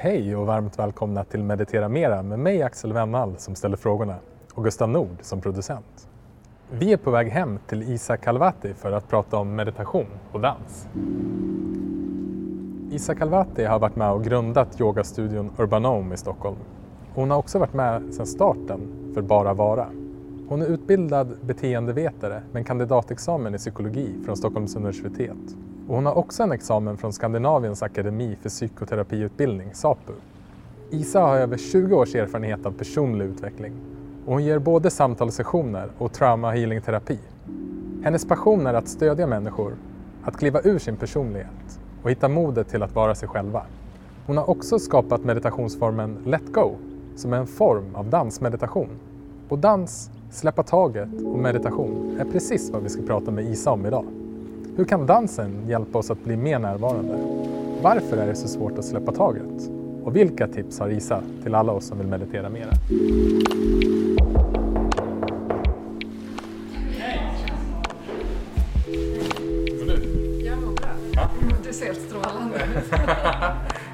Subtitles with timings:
[0.00, 4.16] Hej och varmt välkomna till Meditera Mera med mig Axel Wennall som ställer frågorna
[4.54, 6.08] och Gustav Nord som producent.
[6.70, 10.88] Vi är på väg hem till Isa Kalvati för att prata om meditation och dans.
[12.90, 16.56] Isa Kalvati har varit med och grundat yogastudion Urbanome i Stockholm.
[17.14, 18.80] Hon har också varit med sedan starten
[19.14, 19.86] för Bara Vara.
[20.48, 25.56] Hon är utbildad beteendevetare med en kandidatexamen i psykologi från Stockholms universitet.
[25.88, 30.12] Och hon har också en examen från Skandinaviens akademi för psykoterapiutbildning, SAPU.
[30.90, 33.72] Isa har över 20 års erfarenhet av personlig utveckling
[34.26, 37.18] och hon ger både samtalssessioner och trauma healing terapi.
[38.04, 39.72] Hennes passion är att stödja människor
[40.24, 43.62] att kliva ur sin personlighet och hitta modet till att vara sig själva.
[44.26, 46.74] Hon har också skapat meditationsformen Let Go
[47.16, 48.88] som är en form av dansmeditation.
[49.48, 53.86] Och dans, släppa taget och meditation är precis vad vi ska prata med Isa om
[53.86, 54.04] idag.
[54.76, 57.18] Hur kan dansen hjälpa oss att bli mer närvarande?
[57.82, 59.70] Varför är det så svårt att släppa taget?
[60.04, 62.70] Och vilka tips har Isa till alla oss som vill meditera mera?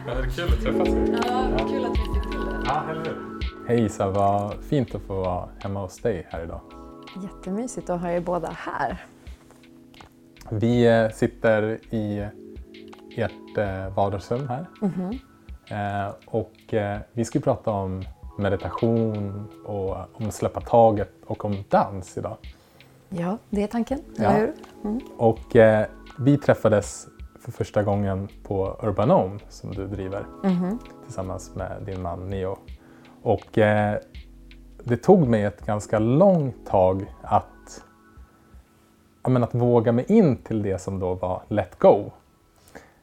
[0.07, 0.89] Ja, det är kul att träffas.
[0.89, 2.63] Ja, kul att vi fick till det.
[2.67, 3.34] Ja, eller hur?
[3.69, 6.61] Hej Isa, vad fint att få vara hemma hos dig här idag.
[7.23, 9.05] Jättemysigt att ha er båda här.
[10.51, 12.27] Vi eh, sitter i
[13.17, 14.67] ert eh, vardagsrum här.
[15.71, 18.03] Eh, Och eh, vi ska prata om
[18.39, 22.37] meditation och om släppa taget och om dans idag.
[23.09, 24.25] Ja, det är tanken, Ja.
[24.25, 24.55] eller hur?
[24.91, 25.01] Mm.
[25.17, 25.57] Och
[26.19, 27.07] vi träffades
[27.41, 30.27] för första gången på Urbanome som du driver
[31.05, 32.59] tillsammans med din man Neo.
[33.25, 33.97] Och eh,
[34.85, 37.85] det tog mig ett ganska långt tag att,
[39.29, 42.11] men att våga mig in till det som då var Let Go.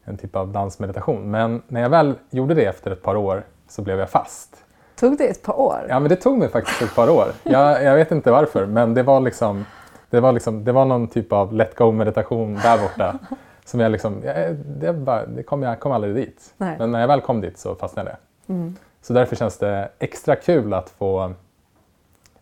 [0.03, 1.31] En typ av dansmeditation.
[1.31, 4.65] Men när jag väl gjorde det efter ett par år så blev jag fast.
[4.95, 5.85] Tog det ett par år?
[5.89, 7.25] Ja, men det tog mig faktiskt ett par år.
[7.43, 9.65] Jag, jag vet inte varför, men det var liksom
[10.09, 13.19] det var, liksom, det var någon typ av let go-meditation där borta.
[13.65, 16.53] Som jag liksom, jag, det bara, det kom, jag kom aldrig dit.
[16.57, 16.75] Nej.
[16.79, 18.55] Men när jag väl kom dit så fastnade jag.
[19.01, 21.33] Så därför känns det extra kul att få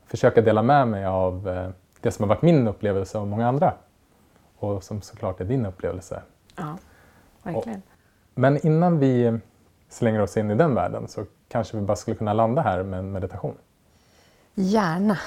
[0.06, 1.70] försöka dela med mig av eh,
[2.02, 3.74] det som har varit min upplevelse och många andra.
[4.58, 6.22] Och som såklart är din upplevelse.
[6.56, 6.78] Ja,
[7.44, 7.82] verkligen.
[8.36, 9.40] Men innan vi
[9.90, 13.00] slänger oss in i den världen så kanske vi bara skulle kunna landa här med
[13.00, 13.56] en meditation.
[14.54, 15.18] Gärna.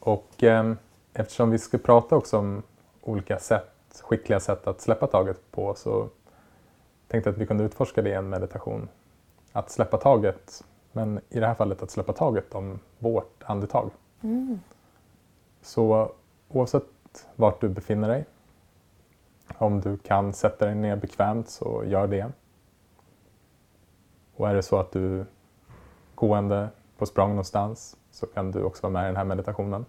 [0.00, 0.72] Och eh,
[1.12, 2.62] eftersom vi ska prata också om
[3.02, 6.08] olika sätt, skickliga sätt att släppa taget på så
[7.08, 8.88] tänkte jag att vi kunde utforska det i en meditation.
[9.56, 13.90] Att släppa taget, men i det här fallet att släppa taget om vårt andetag.
[15.62, 16.12] Så
[16.48, 16.84] oavsett
[17.36, 18.24] vart du befinner dig,
[19.58, 22.32] om du kan sätta dig ner bekvämt så gör det.
[24.34, 25.24] Och är det så att du
[26.14, 26.68] gående
[26.98, 29.84] på språng någonstans så kan du också vara med i den här meditationen.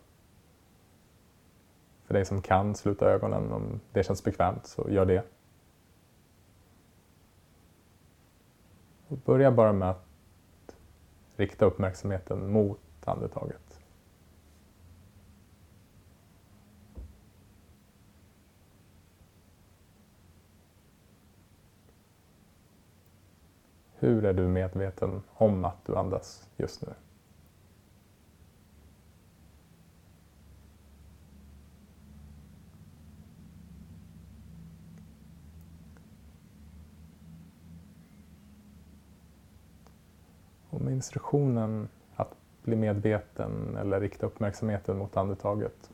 [2.05, 5.23] För dig som kan, sluta ögonen om det känns bekvämt så gör det.
[9.07, 10.05] Och börja bara med att
[11.35, 13.79] rikta uppmärksamheten mot andetaget.
[23.99, 26.93] Hur är du medveten om att du andas just nu?
[40.77, 45.91] Och med instruktionen att bli medveten eller rikta uppmärksamheten mot andetaget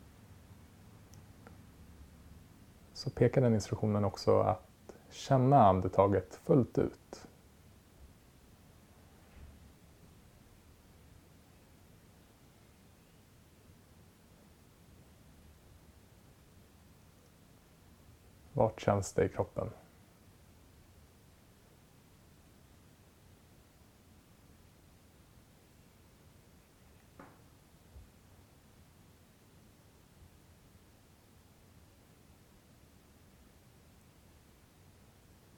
[2.94, 7.28] så pekar den instruktionen också att känna andetaget fullt ut.
[18.54, 19.70] Vart känns det i kroppen?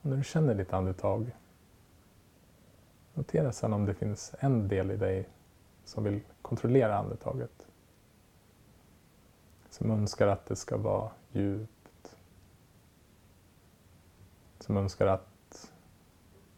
[0.05, 1.35] Och när du känner ditt andetag,
[3.13, 5.29] notera sedan om det finns en del i dig
[5.83, 7.67] som vill kontrollera andetaget.
[9.69, 12.17] Som önskar att det ska vara djupt.
[14.59, 15.71] Som önskar att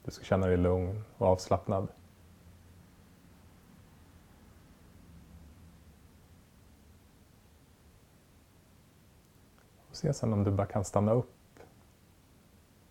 [0.04, 1.88] du ska känna dig lugn och avslappnad.
[9.90, 11.34] Och se sen om du bara kan stanna upp.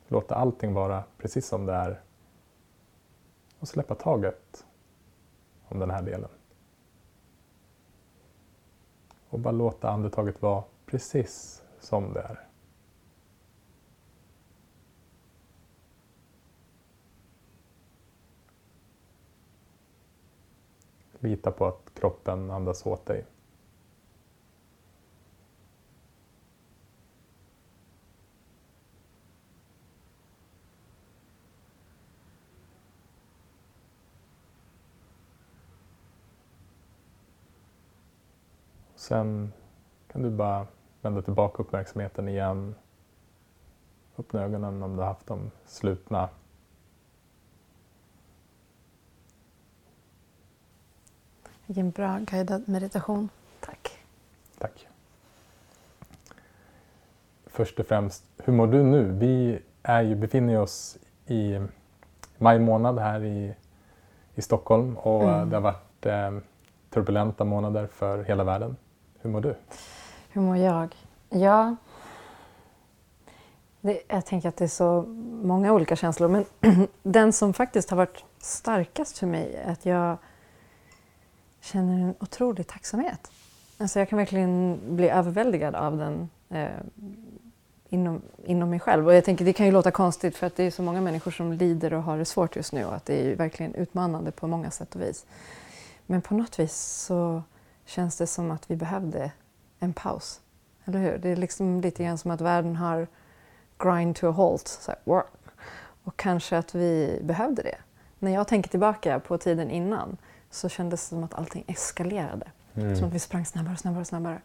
[0.09, 2.01] Låta allting vara precis som det är
[3.59, 4.67] och släppa taget
[5.69, 6.31] om den här delen.
[9.29, 12.47] Och bara låta andetaget vara precis som det är.
[21.19, 23.27] Lita på att kroppen andas åt dig.
[39.07, 39.53] Sen
[40.13, 40.67] kan du bara
[41.03, 42.75] vända tillbaka uppmärksamheten igen.
[44.19, 46.29] Öppna ögonen om du har haft dem slutna.
[51.67, 53.29] Vilken bra guidad meditation.
[53.61, 53.99] Tack.
[54.59, 54.89] Tack.
[57.47, 59.05] Först och främst, hur mår du nu?
[59.13, 61.61] Vi är ju, befinner oss i
[62.39, 63.55] maj månad här i,
[64.35, 65.51] i Stockholm och mm.
[65.51, 66.39] det har varit eh,
[66.91, 68.77] turbulenta månader för hela världen.
[69.21, 69.55] Hur mår du?
[70.29, 70.97] Hur mår jag?
[71.29, 71.77] Ja,
[73.81, 75.03] det, jag tänker att det är så
[75.43, 76.45] många olika känslor men
[77.03, 80.17] den som faktiskt har varit starkast för mig är att jag
[81.61, 83.31] känner en otrolig tacksamhet.
[83.79, 86.69] Alltså jag kan verkligen bli överväldigad av den eh,
[87.89, 89.07] inom, inom mig själv.
[89.07, 91.31] Och jag tänker det kan ju låta konstigt för att det är så många människor
[91.31, 94.47] som lider och har det svårt just nu och att det är verkligen utmanande på
[94.47, 95.27] många sätt och vis.
[96.07, 97.43] Men på något vis så
[97.87, 99.33] känns det som att vi behövde
[99.79, 100.41] en paus.
[100.85, 101.19] Eller hur?
[101.19, 103.07] Det är liksom lite grann som att världen har
[103.79, 104.69] grind to a halt.
[104.69, 105.23] Så här,
[106.05, 107.77] och kanske att vi behövde det.
[108.19, 110.17] När jag tänker tillbaka på tiden innan
[110.51, 112.47] så kändes det som att allting eskalerade.
[112.75, 112.97] Mm.
[112.97, 114.41] Som att vi sprang snabbare och snabbare och snabbare.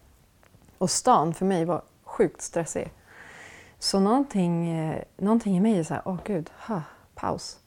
[0.78, 2.94] Och stan för mig var sjukt stressig.
[3.80, 6.84] Så någonting, eh, någonting i mig är så här, åh gud, ha,
[7.16, 7.62] paus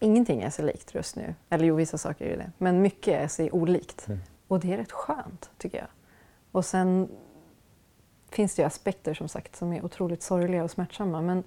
[0.00, 1.34] ingenting är sig likt just nu.
[1.50, 2.50] Eller jo, vissa saker är det.
[2.58, 4.08] Men mycket är sig olikt.
[4.08, 4.20] Mm.
[4.48, 5.88] Och det är rätt skönt, tycker jag.
[6.52, 7.08] Och sen
[8.30, 11.22] finns det ju aspekter som sagt som är otroligt sorgliga och smärtsamma.
[11.22, 11.44] Men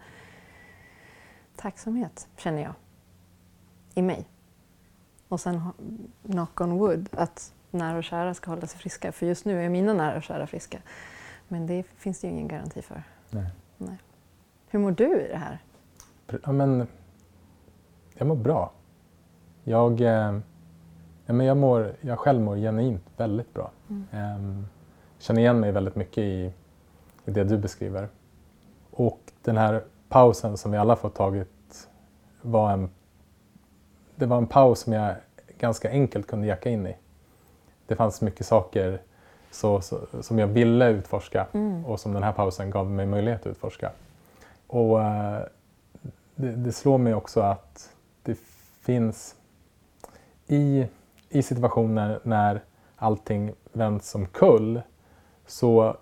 [1.55, 2.73] tacksamhet känner jag
[3.93, 4.27] i mig.
[5.27, 5.61] Och sen
[6.25, 9.11] knock on wood, att nära och kära ska hålla sig friska.
[9.11, 10.79] För just nu är mina nära och kära friska.
[11.47, 13.03] Men det finns det ju ingen garanti för.
[13.29, 13.49] Nej.
[13.77, 13.97] Nej.
[14.67, 15.59] Hur mår du i det här?
[16.43, 16.87] Ja, men
[18.13, 18.71] jag mår bra.
[19.63, 20.39] Jag, eh,
[21.29, 23.71] ja, men jag, mår, jag själv mår genuint väldigt bra.
[23.89, 24.05] Mm.
[24.11, 24.63] Eh,
[25.19, 26.53] känner igen mig väldigt mycket i,
[27.25, 28.07] i det du beskriver.
[28.91, 31.89] Och den här pausen som vi alla fått tagit
[32.41, 32.89] var en,
[34.15, 35.15] det var en paus som jag
[35.57, 36.95] ganska enkelt kunde jacka in i.
[37.87, 39.01] Det fanns mycket saker
[39.51, 41.85] så, så, som jag ville utforska mm.
[41.85, 43.91] och som den här pausen gav mig möjlighet att utforska.
[44.67, 45.41] Och eh,
[46.35, 47.89] det, det, slår mig också att
[48.23, 48.37] det
[48.81, 49.35] finns
[50.47, 50.87] i,
[51.29, 52.63] i situationer när
[52.95, 54.81] allting vänds som kull
[55.45, 55.97] så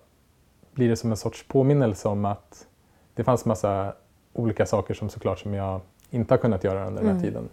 [0.71, 2.67] blir det som en sorts påminnelse om att
[3.13, 3.93] det fanns massa
[4.33, 7.23] olika saker som såklart som jag inte har kunnat göra under den här mm.
[7.23, 7.49] tiden.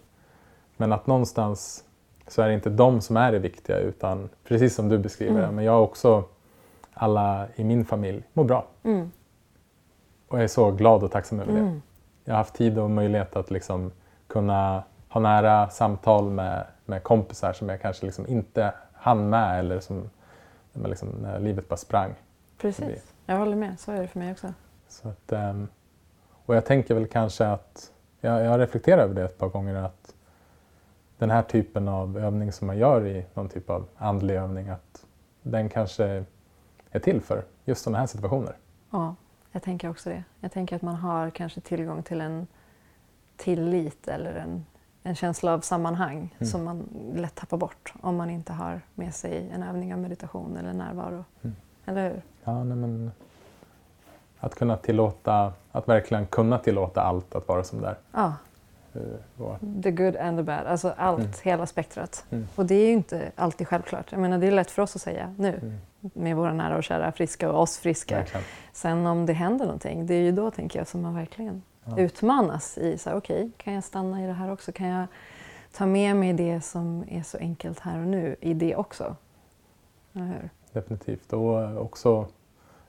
[0.77, 1.83] Men att någonstans
[2.27, 5.55] så är det inte de som är det viktiga utan precis som du beskriver mm.
[5.55, 6.23] men jag också
[6.93, 8.65] alla i min familj mår bra.
[8.83, 9.11] Mm.
[10.27, 11.59] Och jag är så glad och tacksam över det.
[11.59, 11.81] Mm.
[12.23, 13.91] Jag har haft tid och möjlighet att liksom
[14.27, 19.79] kunna ha nära samtal med, med kompisar som jag kanske liksom inte hann med eller
[19.79, 20.09] som
[20.73, 22.13] liksom, när livet bara sprang.
[22.57, 23.79] Precis, jag håller med.
[23.79, 24.53] Så är det för mig också.
[24.87, 25.67] Så att, ehm,
[26.45, 30.13] och jag tänker väl kanske att, jag, jag reflekterar över det ett par gånger, att
[31.17, 35.05] den här typen av övning som man gör i någon typ av andlig övning, att
[35.41, 36.25] den kanske
[36.91, 38.55] är till för just sådana här situationer.
[38.91, 39.15] Ja,
[39.51, 40.23] jag tänker också det.
[40.39, 42.47] Jag tänker att man har kanske tillgång till en
[43.37, 44.65] tillit eller en,
[45.05, 46.51] en känsla av sammanhang mm.
[46.51, 50.57] som man lätt tappar bort om man inte har med sig en övning av meditation
[50.57, 51.23] eller närvaro.
[51.41, 51.55] Mm.
[51.85, 52.21] Eller hur?
[52.43, 53.11] Ja, nej, men
[54.39, 57.97] att kunna tillåta, att verkligen kunna tillåta allt att vara som det är.
[58.11, 58.33] Ja.
[59.39, 61.31] Uh, the good and the bad, alltså allt, mm.
[61.43, 62.25] hela spektrat.
[62.29, 62.47] Mm.
[62.55, 64.11] Och det är ju inte alltid självklart.
[64.11, 65.79] Jag menar, det är lätt för oss att säga nu mm.
[66.01, 68.17] med våra nära och kära friska och oss friska.
[68.17, 68.45] Verkligen.
[68.73, 71.99] Sen om det händer någonting, det är ju då tänker jag som man verkligen ja.
[71.99, 74.71] utmanas i så okej, okay, kan jag stanna i det här också?
[74.71, 75.07] Kan jag
[75.71, 79.15] ta med mig det som är så enkelt här och nu i det också?
[80.71, 81.33] Definitivt.
[81.33, 82.27] Och också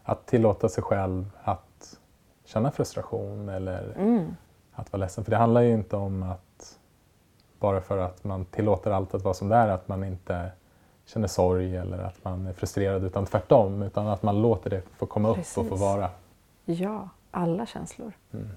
[0.02, 1.98] att tillåta sig själv att
[2.44, 4.36] känna frustration eller mm.
[4.72, 5.24] att vara ledsen.
[5.24, 6.78] För det handlar ju inte om att
[7.58, 10.50] bara för att man tillåter allt att vara som det är, att man inte
[11.06, 13.82] känner sorg eller att man är frustrerad utan tvärtom.
[13.82, 15.58] Utan att man låter det få komma Precis.
[15.58, 16.10] upp och få vara.
[16.64, 18.12] Ja, alla känslor.
[18.32, 18.48] Mm.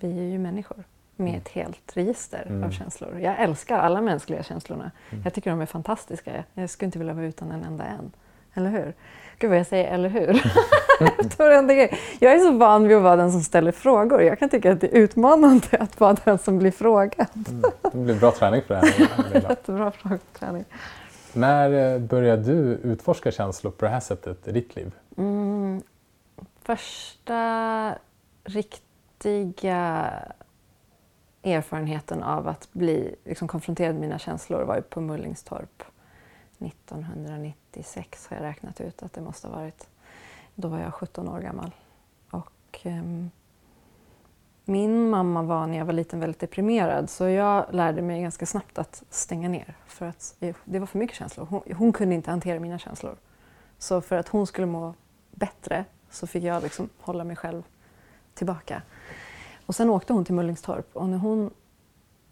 [0.00, 0.84] Vi är ju människor.
[1.16, 1.40] med Mm.
[1.40, 2.64] ett helt register Mm.
[2.64, 3.20] av känslor.
[3.20, 4.90] Jag älskar alla mänskliga känslorna.
[5.10, 5.24] Mm.
[5.24, 6.44] Jag tycker de är fantastiska.
[6.54, 8.12] Jag skulle inte vilja vara utan en enda en.
[8.54, 8.94] Eller hur?
[9.38, 10.26] Gud vad jag säger eller hur?
[12.20, 14.22] Jag är så van vid att vara den som ställer frågor.
[14.22, 17.26] Jag kan tycka att det är utmanande att vara den som blir frågad.
[17.48, 17.62] Mm.
[17.92, 19.34] Det blir bra träning för det här.
[19.50, 20.64] Jättebra frågeträning.
[21.32, 24.92] När eh, började du utforska känslor på det här sättet i ditt liv?
[25.16, 25.82] Mm,
[26.62, 27.94] första
[28.44, 28.84] riktiga
[31.42, 35.82] erfarenheten av att bli liksom, konfronterad med mina känslor var ju på Mullingstorp
[36.58, 39.88] 1996 har jag räknat ut att det måste ha varit.
[40.54, 41.70] Då var jag 17 år gammal.
[42.30, 43.30] Och, ehm,
[44.64, 48.78] min mamma var när jag var liten väldigt deprimerad så jag lärde mig ganska snabbt
[48.78, 49.74] att stänga ner.
[49.86, 51.46] För att eh, det var för mycket känslor.
[51.46, 53.16] Hon, hon kunde inte hantera mina känslor.
[53.78, 54.94] Så för att hon skulle må
[55.30, 57.62] bättre så fick jag liksom hålla mig själv
[58.34, 58.82] tillbaka.
[59.70, 61.50] Och sen åkte hon till Mullingstorp och när hon,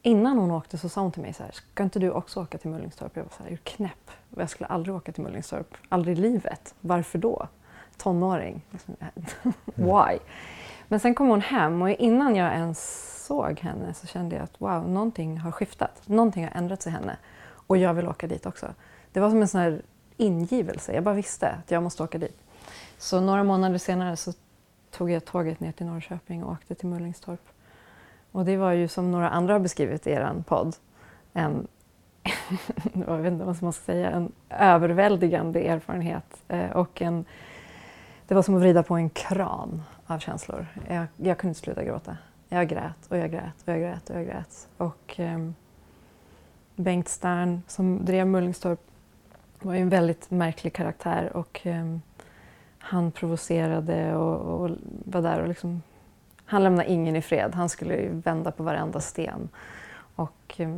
[0.03, 2.59] innan hon åkte så sa hon till mig så här, ska inte du också åka
[2.59, 3.17] till Mullingstorp?
[3.17, 4.11] Jag var så här, är du knäpp?
[4.37, 6.75] Jag skulle aldrig åka till Mullingstorp, aldrig i livet.
[6.81, 7.49] Varför då?
[7.97, 8.63] Tonåring.
[8.71, 10.19] Liksom, äh, why?
[10.89, 14.61] Men sen kom hon hem och innan jag ens såg henne så kände jag att
[14.61, 16.03] wow, någonting har skiftat.
[16.09, 17.17] Någonting har ändrats i henne
[17.51, 18.75] och jag vill åka dit också.
[19.13, 19.83] Det var som en sån här
[20.17, 20.93] ingivelse.
[20.93, 22.39] Jag bara visste att jag måste åka dit.
[22.99, 24.33] Så några månader senare så
[24.91, 27.49] tog jag tåget ner till Norrköping och åkte till Mullingstorp.
[28.33, 30.77] Och det var ju som några andra har beskrivit i er podd,
[31.33, 31.67] en,
[33.07, 36.43] jag vet inte vad man ska säga, en överväldigande erfarenhet.
[36.49, 37.25] Eh, och en,
[38.27, 40.67] det var som att vrida på en kran av känslor.
[40.89, 42.17] Jag, jag kunde inte sluta gråta.
[42.49, 44.69] Jag grät och jag grät och jag grät och jag grät.
[44.77, 45.51] Och eh,
[46.77, 48.81] Bengt Stern som drev Mullingstorp
[49.61, 51.97] var ju en väldigt märklig karaktär och eh,
[52.79, 54.71] han provocerade och, och
[55.05, 55.83] var där och liksom,
[56.45, 57.55] han lämnade ingen i fred.
[57.55, 59.49] Han skulle ju vända på varenda sten.
[60.15, 60.77] Och eh,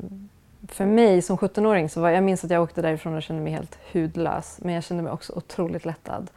[0.69, 3.53] för mig som 17-åring så var jag minns att jag åkte därifrån och kände mig
[3.53, 4.59] helt hudlös.
[4.63, 6.31] Men jag kände mig också otroligt lättad.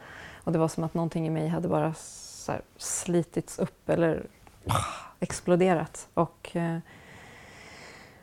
[0.44, 4.26] Och det var som att någonting i mig hade bara så här, slitits upp eller
[5.20, 6.08] exploderat.
[6.14, 6.78] Och eh,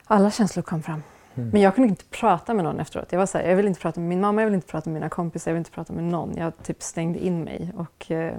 [0.05, 1.03] alla känslor kom fram.
[1.41, 1.51] Mm.
[1.53, 3.11] Men jag kunde inte prata med någon efteråt.
[3.11, 4.89] Jag var så här, jag vill inte prata med min mamma, jag vill inte prata
[4.89, 6.37] med mina kompisar, jag vill inte prata med någon.
[6.37, 8.33] Jag typ stängde in mig och eh,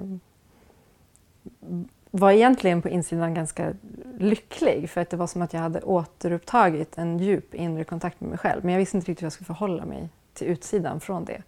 [2.11, 3.73] var egentligen på insidan ganska
[4.17, 8.29] lycklig för att det var som att jag hade återupptagit en djup inre kontakt med
[8.29, 8.65] mig själv.
[8.65, 11.43] Men jag visste inte riktigt hur jag skulle förhålla mig till utsidan från det.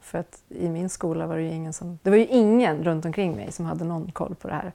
[0.00, 1.98] För att i min skola var det ju ingen som...
[2.02, 4.72] Det var ju ingen runt omkring mig som hade någon koll på det här.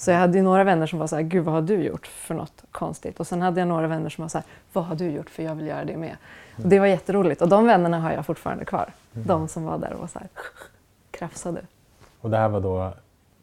[0.00, 2.06] Så jag hade ju några vänner som var så här, gud vad har du gjort
[2.06, 3.20] för något konstigt?
[3.20, 5.42] Och sen hade jag några vänner som var så här, vad har du gjort för
[5.42, 6.16] jag vill göra det med?
[6.56, 8.92] Och det var jätteroligt och de vännerna har jag fortfarande kvar.
[9.14, 9.26] Mm.
[9.26, 10.28] De som var där och var så här,
[11.10, 11.60] krafsade.
[12.20, 12.92] Och det här var då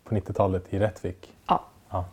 [0.04, 1.34] på 90-talet i Rättvik?
[1.48, 2.06] Ja, Ja.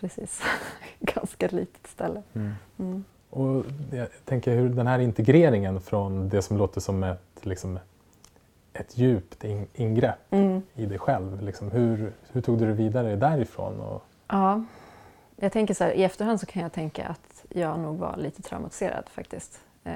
[0.00, 0.40] precis.
[1.00, 2.22] Ganska litet ställe.
[2.34, 2.54] Mm.
[2.78, 3.04] Mm.
[3.30, 7.78] Och jag tänker hur den här integreringen från det som låter som ett, liksom,
[8.74, 10.62] ett djupt in, ingrepp Mm.
[10.74, 11.42] i dig själv.
[11.42, 13.80] Liksom, hur, hur tog du dig vidare därifrån?
[13.80, 14.64] Och, Ja,
[15.36, 18.42] jag tänker så här, i efterhand så kan jag tänka att jag nog var lite
[18.42, 19.60] traumatiserad faktiskt.
[19.84, 19.92] Eh,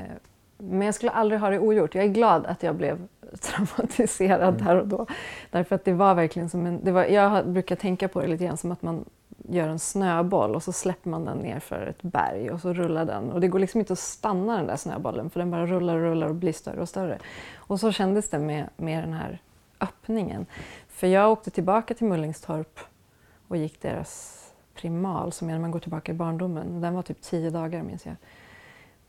[0.58, 1.94] Men jag skulle aldrig ha det ogjort.
[1.94, 2.98] Jag är glad att jag blev
[3.40, 4.64] traumatiserad Mm.
[4.66, 5.06] där och då.
[5.50, 6.84] Därför att det var verkligen som en...
[6.84, 9.04] Det var, jag brukar tänka på det lite grann som att man
[9.48, 13.04] gör en snöboll och så släpper man den ner för ett berg och så rullar
[13.04, 13.32] den.
[13.32, 16.00] Och det går liksom inte att stanna den där snöbollen för den bara rullar och
[16.00, 17.18] rullar och blir större och större.
[17.56, 19.42] Och så kändes det med, med den här
[19.80, 20.46] öppningen.
[20.88, 22.80] För jag åkte tillbaka till Mullingstorp
[23.48, 24.42] och gick deras
[24.74, 26.80] primal, som är när man går tillbaka i barndomen.
[26.80, 28.16] Den var typ tio dagar minns jag.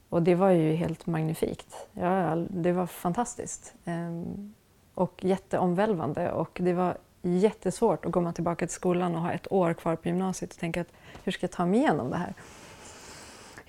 [0.09, 1.87] Och det var ju helt magnifikt.
[1.93, 3.73] Ja, det var fantastiskt.
[3.85, 4.53] Ehm,
[4.93, 6.31] och jätteomvälvande.
[6.31, 6.97] Och det var
[7.29, 10.81] jättesvårt att komma tillbaka till skolan och ha ett år kvar på gymnasiet och tänka
[10.81, 10.91] att
[11.23, 12.33] hur ska jag ta mig igenom det här?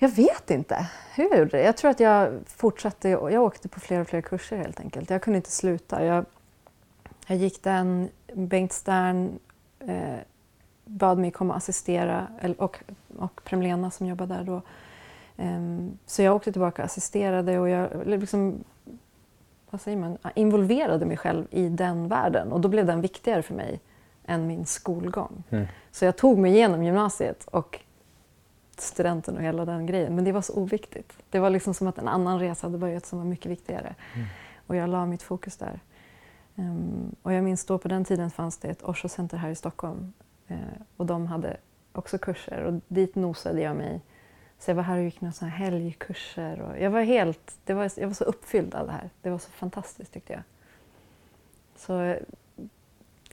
[0.01, 1.55] Jag vet inte hur.
[1.55, 3.09] Jag tror att jag fortsatte.
[3.09, 5.09] Jag åkte på fler och fler kurser helt enkelt.
[5.09, 6.05] Jag kunde inte sluta.
[6.05, 6.25] Jag,
[7.27, 9.39] jag gick den, Bengt Stern
[9.79, 10.15] eh,
[10.85, 12.79] bad mig komma och assistera och,
[13.17, 14.61] och Premlena som jobbade där då.
[15.37, 18.63] Eh, så jag åkte tillbaka och assisterade och jag liksom,
[19.69, 23.53] vad säger man, involverade mig själv i den världen och då blev den viktigare för
[23.53, 23.79] mig
[24.25, 25.43] än min skolgång.
[25.49, 25.67] Mm.
[25.91, 27.79] Så jag tog mig igenom gymnasiet och
[28.77, 30.15] studenten och hela den grejen.
[30.15, 31.13] Men det var så oviktigt.
[31.29, 33.95] Det var liksom som att en annan resa hade börjat som var mycket viktigare.
[34.15, 34.27] Mm.
[34.67, 35.79] Och jag la mitt fokus där.
[36.55, 39.55] Ehm, och jag minns då på den tiden fanns det ett Osho Center här i
[39.55, 40.13] Stockholm.
[40.47, 40.57] Eh,
[40.97, 41.57] och de hade
[41.91, 44.01] också kurser och dit nosade jag mig.
[44.59, 46.61] Så jag var här och gick några såna här helgkurser.
[46.61, 49.09] Och jag var helt, det var, jag var så uppfylld av det här.
[49.21, 50.41] Det var så fantastiskt tyckte jag.
[51.75, 52.15] Så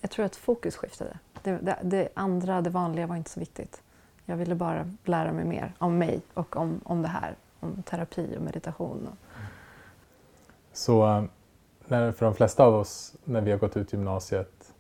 [0.01, 1.19] jag tror att fokus skiftade.
[1.43, 3.83] Det, det, det andra, det vanliga var inte så viktigt.
[4.25, 8.37] Jag ville bara lära mig mer om mig och om, om det här, om terapi
[8.37, 9.09] och meditation.
[10.73, 11.25] Så eh,
[11.87, 14.75] när, för de flesta av oss, när vi har gått ut gymnasiet,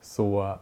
[0.00, 0.58] så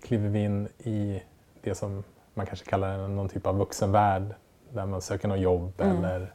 [0.00, 1.22] kliver vi in i
[1.62, 4.34] det som man kanske kallar någon typ av vuxenvärld,
[4.70, 5.96] där man söker något jobb mm.
[5.96, 6.32] eller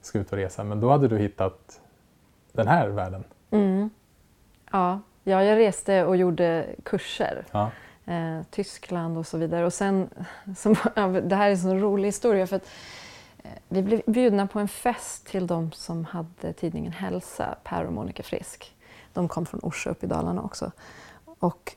[0.00, 0.64] ska ut och resa.
[0.64, 1.80] Men då hade du hittat
[2.52, 3.24] den här världen.
[3.50, 3.90] Mm.
[4.70, 5.00] Ja.
[5.24, 7.44] ja, jag reste och gjorde kurser.
[7.52, 7.70] Ja.
[8.06, 9.66] Eh, Tyskland och så vidare.
[9.66, 10.10] Och sen,
[10.56, 10.76] som,
[11.22, 12.68] det här är en så rolig historia för att
[13.38, 17.92] eh, vi blev bjudna på en fest till de som hade tidningen Hälsa, Per och
[17.92, 18.74] Monica Frisk.
[19.12, 20.72] De kom från Orsa upp i Dalarna också.
[21.38, 21.76] Och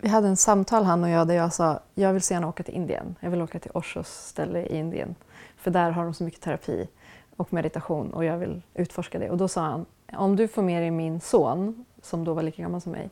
[0.00, 2.62] vi hade en samtal han och jag där jag sa jag vill så gärna åka
[2.62, 3.16] till Indien.
[3.20, 5.14] Jag vill åka till Oshos ställe i Indien.
[5.56, 6.88] För där har de så mycket terapi
[7.36, 9.30] och meditation och jag vill utforska det.
[9.30, 12.62] Och då sa han om du får med dig min son, som då var lika
[12.62, 13.10] gammal som mig,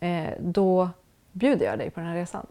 [0.00, 0.90] eh, då
[1.32, 2.46] bjuder jag dig på den här resan.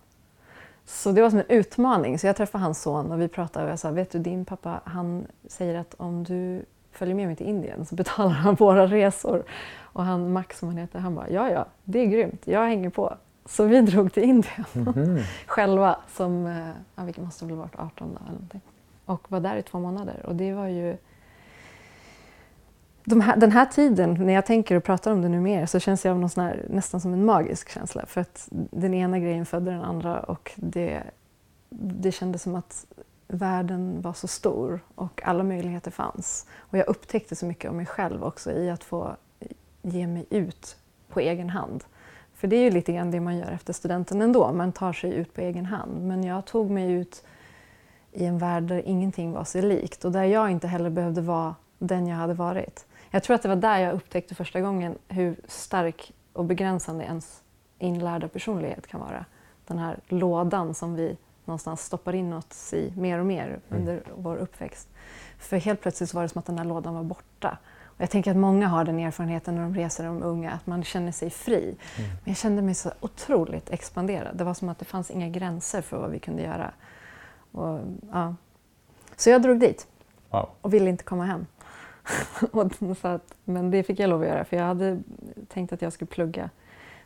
[0.86, 2.20] Så det var som en utmaning.
[2.20, 4.82] Så jag träffade hans son och vi pratade och jag sa, vet du din pappa
[4.86, 9.44] han säger att om du följer med mig till Indien så betalar han våra resor.
[9.80, 12.90] Och han Max som han heter, han bara, ja ja, det är grymt, jag hänger
[12.90, 13.18] på.
[13.48, 15.24] Så vi drog till Indien mm -hmm.
[15.48, 18.62] själva, som, eh, ja, vilket måste väl ha varit 18 eller någonting.
[19.06, 20.26] Och var där i två månader.
[20.26, 20.98] Och det var ju...
[23.04, 25.80] De här, den här tiden, när jag tänker och pratar om det nu mer, så
[25.80, 28.06] känns jag någon sån här, nästan som en magisk känsla.
[28.06, 31.04] För att den ena grejen födde den andra och det,
[31.70, 32.86] det kändes som att
[33.28, 36.48] världen var så stor och alla möjligheter fanns.
[36.58, 39.16] Och jag upptäckte så mycket om mig själv också i att få
[39.82, 40.78] ge mig ut
[41.10, 41.84] på egen hand.
[42.38, 45.14] För det är ju lite grann det man gör efter studenten ändå, man tar sig
[45.14, 46.08] ut på egen hand.
[46.08, 47.24] Men jag tog mig ut
[48.12, 51.56] i en värld där ingenting var sig likt och där jag inte heller behövde vara
[51.80, 52.86] den jag hade varit.
[53.12, 57.42] Jag tror att det var där jag upptäckte första gången hur stark och begränsande ens
[57.80, 59.26] inlärda personlighet kan vara.
[59.68, 63.62] Den här lådan som vi någonstans stoppar in oss i mer och mer mm.
[63.70, 64.04] under mm.
[64.16, 64.90] vår uppväxt.
[65.40, 67.58] För helt plötsligt var det som att den här lådan var borta.
[67.98, 71.12] Jag tänker att många har den erfarenheten när de reser de unga, att man känner
[71.12, 71.64] sig fri.
[71.64, 72.10] Mm.
[72.10, 74.38] Men jag kände mig så otroligt expanderad.
[74.38, 76.72] Det var som att det fanns inga gränser för vad vi kunde göra.
[77.52, 77.80] Och,
[78.12, 78.36] ja.
[79.16, 79.88] Så jag drog dit
[80.30, 80.50] wow.
[80.62, 81.46] och ville inte komma hem.
[83.02, 85.00] att, men det fick jag lov att göra för jag hade
[85.48, 86.50] tänkt att jag skulle plugga.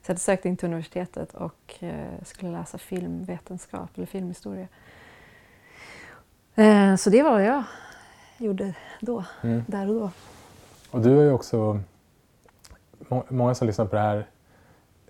[0.01, 4.67] Så jag hade sökt in till universitetet och eh, skulle läsa filmvetenskap eller filmhistoria.
[6.55, 7.63] Eh, så det var vad jag
[8.37, 9.63] gjorde då, mm.
[9.67, 10.11] där och då.
[10.91, 11.79] Och du har ju också,
[13.27, 14.27] många som lyssnar på det här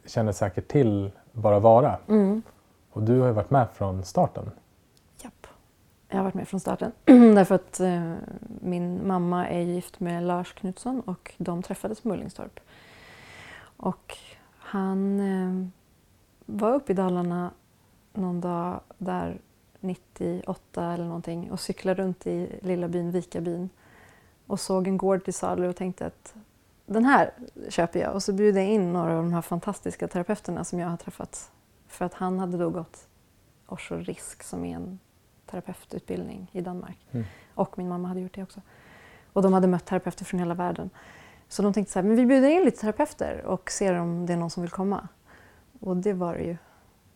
[0.06, 1.98] känner säkert till Bara Vara.
[2.08, 2.42] Mm.
[2.92, 4.52] Och du har ju varit med från starten.
[5.24, 5.48] Japp,
[6.08, 6.92] jag har varit med från starten.
[7.36, 8.14] Därför att eh,
[8.62, 12.60] min mamma är gift med Lars Knutsson och de träffades på Mullingstorp.
[13.78, 14.18] Och
[14.58, 15.68] han eh,
[16.46, 17.52] var uppe i Dalarna
[18.14, 19.38] någon dag där
[19.80, 23.70] 98 eller någonting och cyklade runt i lilla byn Vikabyn
[24.52, 26.34] och såg en gård till salu och tänkte att
[26.86, 27.32] den här
[27.70, 28.14] köper jag.
[28.14, 31.52] Och så bjöd jag in några av de här fantastiska terapeuterna som jag har träffat.
[31.88, 33.08] För att han hade då gått
[33.68, 35.00] Osho Risk som är en
[35.46, 36.98] terapeututbildning i Danmark.
[37.12, 37.26] Mm.
[37.56, 38.62] Och min mamma hade gjort det också.
[39.34, 40.90] Och de hade mött terapeuter från hela världen.
[41.48, 44.34] Så de tänkte så här, men vi bjuder in lite terapeuter och ser om det
[44.34, 45.08] är någon som vill komma.
[45.80, 46.58] Och det var det ju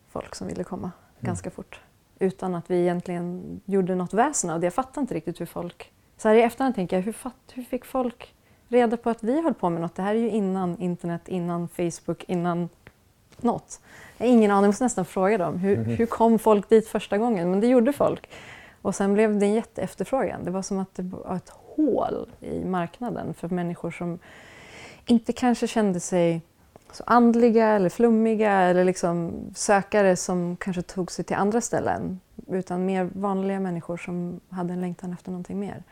[0.08, 1.26] folk som ville komma mm.
[1.26, 1.80] ganska fort.
[2.18, 4.66] Utan att vi egentligen gjorde något väsen av det.
[4.66, 7.62] Jag fattade inte riktigt hur folk så här i efterhand tänker jag, hur, fatt, hur
[7.62, 8.34] fick folk
[8.68, 9.94] reda på att vi höll på med något?
[9.94, 12.68] Det här är ju innan internet, innan Facebook, innan
[13.36, 13.80] något.
[14.18, 15.58] Jag har ingen aning, jag måste nästan fråga dem.
[15.58, 15.96] Hur, mm.
[15.96, 17.50] hur kom folk dit första gången?
[17.50, 18.28] Men det gjorde folk.
[18.82, 20.44] Och sen blev det en jätteefterfrågan.
[20.44, 24.18] Det var som att det var ett hål i marknaden för människor som
[25.06, 26.40] inte kanske kände sig
[26.92, 32.20] så andliga eller flummiga eller liksom sökare som kanske tog sig till andra ställen.
[32.48, 35.82] Utan mer vanliga människor som hade en längtan efter någonting mer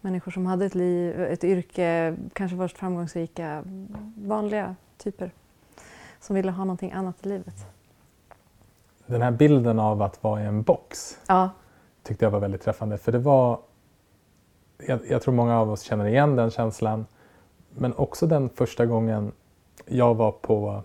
[0.00, 3.64] människor som hade ett liv, ett yrke, kanske varit framgångsrika,
[4.16, 5.30] vanliga typer
[6.20, 7.66] som ville ha någonting annat i livet.
[9.06, 11.50] Den här bilden av att vara i en box ja.
[12.02, 13.60] tyckte jag var väldigt träffande för det var
[14.86, 17.06] jag, jag, tror många av oss känner igen den känslan
[17.70, 19.32] men också den första gången
[19.86, 20.82] jag var på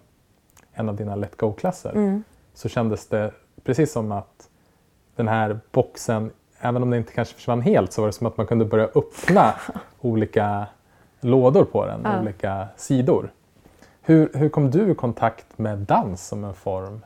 [0.74, 2.24] en av dina Let Go-klasser mm.
[2.54, 3.32] så kändes det
[3.64, 4.50] precis som att
[5.16, 6.32] den här boxen
[6.64, 8.86] även om det inte kanske försvann helt så var det som att man kunde börja
[8.96, 9.54] öppna
[10.02, 10.66] olika
[11.22, 12.22] lådor på den, ja.
[12.22, 13.32] olika sidor.
[14.02, 17.02] Hur, hur kom du i kontakt med dans som en form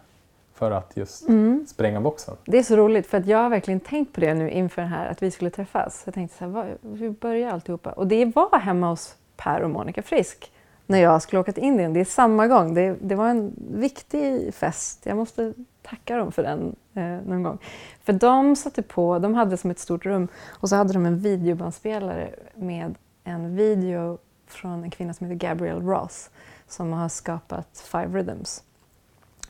[0.54, 1.66] för att just mm.
[1.68, 2.36] spränga boxen?
[2.46, 4.88] Det är så roligt för att jag har verkligen tänkt på det nu inför det
[4.88, 6.02] här att vi skulle träffas.
[6.06, 7.92] Jag tänkte så här, vad, hur börjar alltihopa?
[7.92, 10.52] Och det var hemma hos Per och Monica Frisk
[10.88, 11.94] när jag skulle åka till Indien.
[11.94, 12.74] Det är samma gång.
[12.74, 15.06] Det, det var en viktig fest.
[15.06, 17.58] Jag måste tacka dem för den eh, någon gång.
[18.04, 21.20] För de satte på, de hade som ett stort rum och så hade de en
[21.20, 26.30] videobandspelare med en video från en kvinna som heter Gabrielle Ross
[26.68, 28.64] som har skapat Five Rhythms.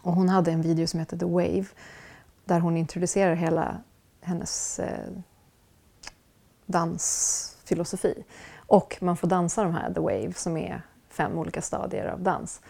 [0.01, 1.65] Och hon hade en video som heter The Wave
[2.45, 3.77] där hon introducerar hela
[4.21, 5.09] hennes eh,
[6.65, 8.23] dansfilosofi.
[8.55, 10.81] Och man får dansa de här The Wave som är
[11.17, 12.61] fem olika stadier av dans.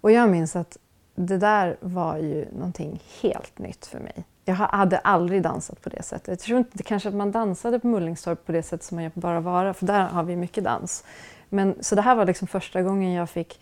[0.00, 0.78] Och jag minns att
[1.14, 4.24] det där var ju någonting helt nytt för mig.
[4.44, 6.28] Jag hade aldrig dansat på det sättet.
[6.28, 9.10] Jag tror inte kanske att man dansade på Mullingstorp på det sättet som man gör
[9.10, 11.04] på Bara Vara, för där har vi mycket dans.
[11.48, 13.60] Men, så det här var liksom första gången jag fick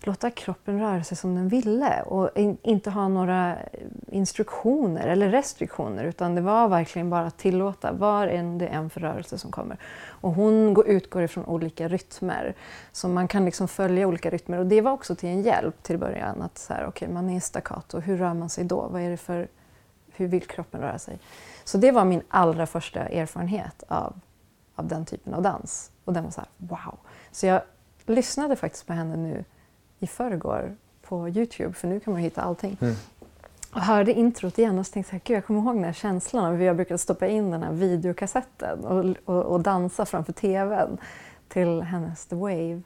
[0.00, 3.56] låta kroppen röra sig som den ville och in, inte ha några
[4.06, 9.00] instruktioner eller restriktioner utan det var verkligen bara att tillåta var än det är för
[9.00, 9.76] rörelse som kommer.
[10.06, 12.54] Och hon går, utgår ifrån olika rytmer
[12.92, 15.98] så man kan liksom följa olika rytmer och det var också till en hjälp till
[15.98, 18.88] början att så här, okay, man är i staccato, hur rör man sig då?
[18.88, 19.48] Vad är det för,
[20.12, 21.18] hur vill kroppen röra sig?
[21.64, 24.20] Så det var min allra första erfarenhet av,
[24.74, 26.98] av den typen av dans och den var så här, wow!
[27.32, 27.62] Så jag
[28.06, 29.44] lyssnade faktiskt på henne nu
[29.98, 32.76] i förrgår på Youtube, för nu kan man hitta allting.
[32.80, 32.94] Mm.
[33.72, 36.44] Och hörde introt igen och så tänkte jag, gud jag kommer ihåg den här känslan
[36.44, 40.98] av hur jag brukade stoppa in den här videokassetten och, och, och dansa framför TVn
[41.48, 42.82] till hennes The Wave.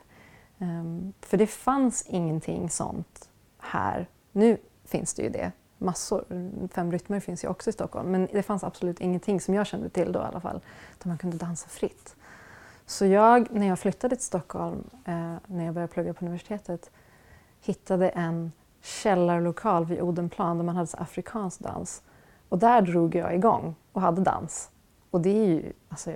[0.59, 4.07] Um, för det fanns ingenting sånt här.
[4.33, 6.25] Nu finns det ju det, massor.
[6.75, 9.89] Fem rytmer finns ju också i Stockholm, men det fanns absolut ingenting som jag kände
[9.89, 10.61] till då i alla fall,
[11.03, 12.17] där man kunde dansa fritt.
[12.87, 16.91] Så jag, när jag flyttade till Stockholm, eh, när jag började plugga på universitetet,
[17.63, 22.03] hittade en källarlokal vid Odenplan där man hade afrikansk dans.
[22.49, 24.71] Och där drog jag igång och hade dans.
[25.11, 26.13] Och det är ju alltså,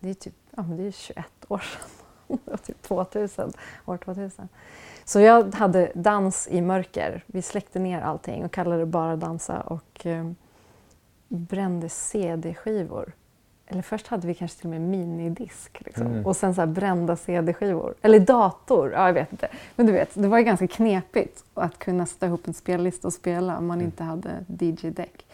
[0.00, 1.90] det är typ, ja, men det är 21 år sedan.
[2.44, 3.52] det var typ 2000,
[3.86, 4.48] år 2000.
[5.04, 7.24] Så jag hade dans i mörker.
[7.26, 10.30] Vi släckte ner allting och kallade det bara dansa och eh,
[11.28, 13.12] brände CD-skivor
[13.74, 16.06] eller först hade vi kanske till och med minidisk liksom.
[16.06, 16.26] mm.
[16.26, 17.94] och sen så brända CD-skivor.
[18.02, 19.48] Eller dator, ja, jag vet inte.
[19.76, 23.12] Men du vet, det var ju ganska knepigt att kunna sätta ihop en spellista och
[23.12, 23.86] spela om man mm.
[23.86, 25.26] inte hade DJ-däck.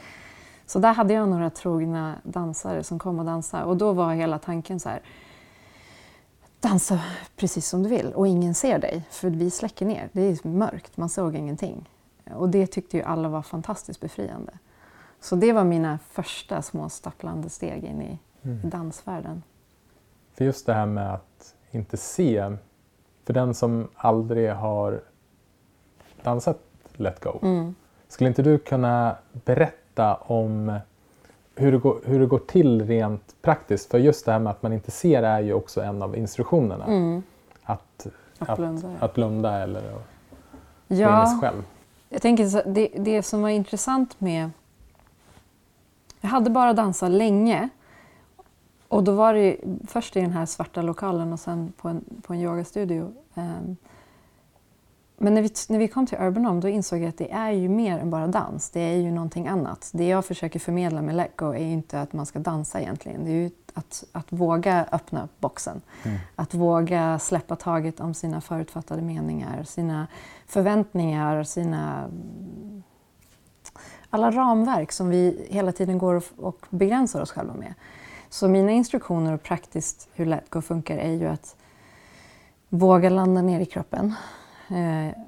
[0.67, 4.39] Så där hade jag några trogna dansare som kom och dansade och då var hela
[4.39, 5.01] tanken så här
[6.61, 7.01] dansa
[7.37, 10.09] precis som du vill och ingen ser dig för vi släcker ner.
[10.13, 11.89] Det är mörkt, man såg ingenting.
[12.35, 14.53] Och det tyckte ju alla var fantastiskt befriande.
[15.21, 18.61] Så det var mina första små stapplande steg in i, mm.
[18.65, 19.43] i dansvärlden.
[20.35, 22.57] För just det här med att inte se,
[23.25, 25.01] för den som aldrig har
[26.23, 26.59] dansat
[26.93, 27.75] Let Go, mm.
[28.09, 30.79] skulle inte du kunna berätta om
[31.55, 33.91] hur det, går, hur det går till rent praktiskt?
[33.91, 36.85] För just det här med att man inte ser är ju också en av instruktionerna.
[36.85, 37.23] Mm.
[37.63, 38.07] Att,
[38.39, 38.89] att, blunda.
[38.89, 40.07] Att, att blunda eller att
[40.87, 41.63] ja, in själv.
[42.09, 44.51] Jag tänker så, det, det som var intressant med
[46.21, 47.69] jag hade bara dansat länge.
[48.91, 52.33] Och då var det först i den här svarta lokalen och sen på en, på
[52.33, 53.13] en yogastudio.
[53.35, 53.77] Um,
[55.19, 57.51] men när vi, när vi kom till Urban Home då insåg jag att det är
[57.51, 58.71] ju mer än bara dans.
[58.71, 59.91] Det är ju någonting annat.
[59.95, 63.25] Det jag försöker förmedla med Let Go är ju inte att man ska dansa egentligen.
[63.25, 65.81] Det är ju att, att våga öppna boxen.
[66.05, 66.19] Mm.
[66.37, 70.07] Att våga släppa taget om sina förutfattade meningar, sina
[70.47, 72.11] förväntningar, sina
[74.11, 77.75] alla ramverk som vi hela tiden går och begränsar oss själva med.
[78.31, 81.57] Så mina instruktioner och praktiskt hur Let Go funkar är ju att
[82.69, 84.15] våga landa ner i kroppen
[84.69, 85.19] eh,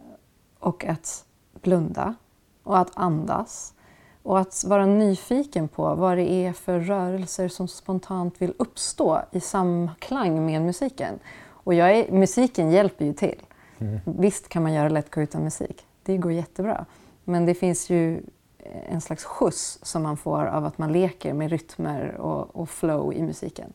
[0.59, 1.25] och att
[1.63, 2.15] blunda
[2.63, 3.75] och att andas
[4.23, 9.41] och att vara nyfiken på vad det är för rörelser som spontant vill uppstå i
[9.41, 11.19] samklang med musiken.
[11.45, 13.43] Och jag är, musiken hjälper ju till.
[13.79, 14.01] Mm.
[14.05, 16.87] Visst kan man göra Let Go utan musik, det går jättebra.
[17.25, 18.23] Men det finns ju
[18.63, 23.15] en slags skjuts som man får av att man leker med rytmer och, och flow
[23.15, 23.73] i musiken.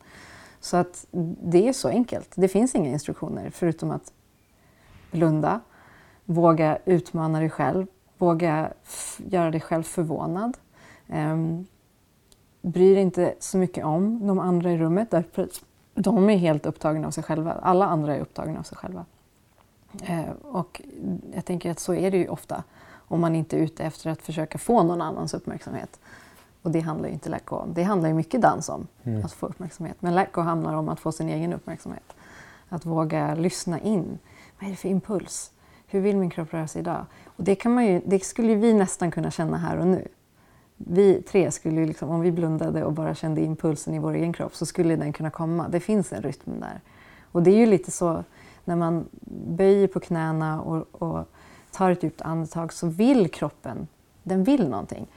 [0.59, 1.05] Så att
[1.41, 2.31] det är så enkelt.
[2.35, 4.13] Det finns inga instruktioner förutom att
[5.11, 5.61] blunda,
[6.25, 8.69] våga utmana dig själv, våga
[9.17, 10.57] göra dig själv förvånad.
[11.07, 11.67] Ehm, um,
[12.61, 15.49] bry dig inte så mycket om de andra i rummet därför
[15.93, 17.53] de är helt upptagna av sig själva.
[17.53, 19.05] Alla andra är upptagna av sig själva.
[20.09, 20.81] Uh, och
[21.33, 22.63] jag tänker att så är det ju ofta
[23.07, 25.99] om man inte är ute efter att försöka få någon annans uppmärksamhet.
[26.61, 27.73] Och det handlar ju inte Go om.
[27.73, 29.25] Det handlar ju mycket dans om, mm.
[29.25, 29.97] att få uppmärksamhet.
[29.99, 32.15] Men Go handlar om att få sin egen uppmärksamhet.
[32.69, 34.19] Att våga lyssna in.
[34.59, 35.51] Vad är det för impuls?
[35.87, 37.05] Hur vill min kropp röra sig idag?
[37.25, 40.07] Och det, kan man ju, det skulle vi nästan kunna känna här och nu.
[40.77, 44.55] Vi tre skulle liksom, om vi blundade och bara kände impulsen i vår egen kropp
[44.55, 45.67] så skulle den kunna komma.
[45.69, 46.81] Det finns en rytm där.
[47.31, 48.23] Och det är ju lite så
[48.65, 49.05] när man
[49.47, 51.29] böjer på knäna och, och
[51.77, 53.87] tar ett djupt andetag så vill kroppen,
[54.23, 55.07] den vill någonting.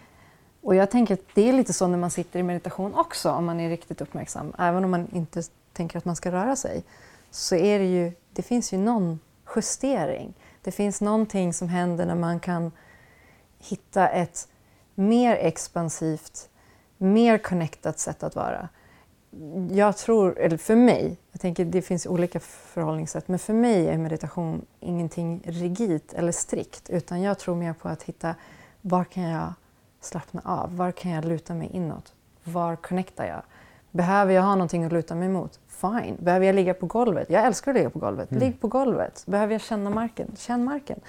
[0.62, 3.44] Och jag tänker att det är lite så när man sitter i meditation också, om
[3.44, 4.52] man är riktigt uppmärksam.
[4.58, 5.42] Även om man inte
[5.72, 6.84] tänker att man ska röra sig,
[7.30, 9.20] så är det ju, det finns ju någon
[9.56, 10.34] justering.
[10.62, 12.72] Det finns någonting som händer när man kan
[13.58, 14.48] hitta ett
[14.94, 16.48] mer expansivt,
[16.98, 18.68] mer connectat sätt att vara.
[19.70, 23.98] Jag tror, eller för mig, jag tänker det finns olika förhållningssätt, men för mig är
[23.98, 28.34] meditation ingenting rigidt eller strikt, utan jag tror mer på att hitta
[28.80, 29.52] var kan jag
[30.00, 30.76] slappna av?
[30.76, 32.12] Var kan jag luta mig inåt?
[32.44, 33.42] Var connectar jag?
[33.90, 35.60] Behöver jag ha någonting att luta mig mot?
[35.68, 36.16] Fine.
[36.18, 37.30] Behöver jag ligga på golvet?
[37.30, 38.30] Jag älskar att ligga på golvet.
[38.30, 38.42] Mm.
[38.42, 39.22] Ligg på golvet.
[39.26, 40.32] Behöver jag känna marken?
[40.36, 41.00] Känn marken.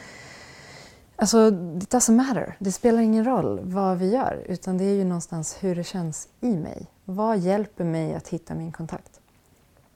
[1.15, 2.55] Alltså, it doesn't matter.
[2.60, 6.27] Det spelar ingen roll vad vi gör, utan det är ju någonstans hur det känns
[6.39, 6.88] i mig.
[7.12, 9.19] Vad hjälper mig att hitta min kontakt?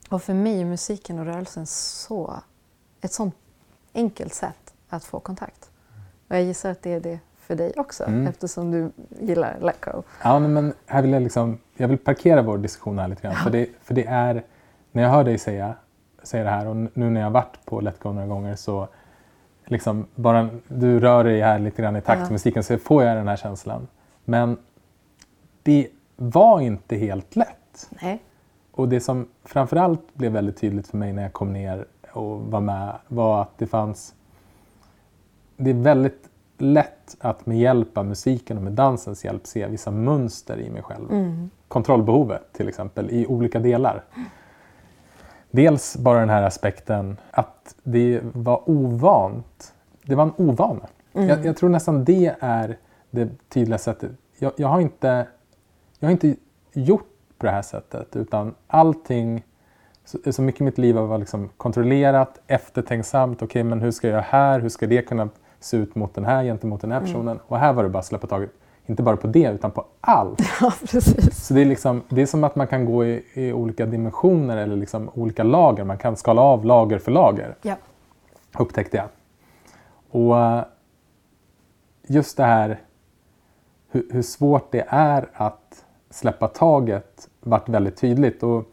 [0.09, 2.33] Och för mig är musiken och rörelsen så,
[3.01, 3.35] ett sånt
[3.93, 5.69] enkelt sätt att få kontakt.
[6.27, 8.27] Och jag gissar att det är det för dig också mm.
[8.27, 10.03] eftersom du gillar Let Go.
[10.23, 13.33] Ja, men här vill jag, liksom, jag vill parkera vår diskussion här lite grann.
[13.37, 13.43] Ja.
[13.43, 14.43] För, det, för det är,
[14.91, 15.75] när jag hör dig säga,
[16.23, 18.87] säga det här och nu när jag har varit på Let Go några gånger så
[19.65, 23.17] liksom bara du rör dig här lite grann i takt med musiken så får jag
[23.17, 23.87] den här känslan.
[24.25, 24.57] Men
[25.63, 27.89] det var inte helt lätt.
[28.01, 28.21] Nej.
[28.71, 32.61] Och det som framförallt blev väldigt tydligt för mig när jag kom ner och var
[32.61, 34.13] med var att det fanns
[35.57, 39.91] det är väldigt lätt att med hjälp av musiken och med dansens hjälp se vissa
[39.91, 41.11] mönster i mig själv.
[41.11, 41.49] Mm.
[41.67, 44.03] Kontrollbehovet till exempel i olika delar.
[45.51, 49.73] Dels bara den här aspekten att det var ovant.
[50.03, 50.87] Det var en ovana.
[51.13, 51.29] Mm.
[51.29, 52.77] Jag, jag, tror nästan det är
[53.11, 54.11] det tydliga sättet.
[54.39, 55.27] Jag, jag, har inte,
[56.05, 56.35] jag har inte
[56.73, 59.43] gjort på det här sättet utan allting,
[60.05, 63.37] så, så mycket i mitt liv har varit liksom kontrollerat, eftertänksamt.
[63.37, 64.59] Okej, okay, men hur ska jag göra här?
[64.59, 67.07] Hur ska det kunna se ut mot den här gentemot den här mm.
[67.07, 67.31] personen.
[67.31, 67.43] Mm.
[67.47, 68.49] Och här var det bara att släppa taget,
[68.85, 70.41] inte bara på det utan på allt.
[70.61, 71.47] Ja, precis.
[71.47, 74.57] Så det är, liksom, det är som att man kan gå i, i olika dimensioner
[74.57, 75.83] eller liksom olika lager.
[75.83, 77.55] Man kan skala av lager för lager.
[77.61, 77.75] Ja.
[78.57, 79.07] Upptäckte jag.
[80.21, 80.65] Och
[82.07, 82.79] just det här
[83.91, 85.84] hur, hur svårt det är att
[86.15, 88.43] släppa taget vart väldigt tydligt.
[88.43, 88.63] Och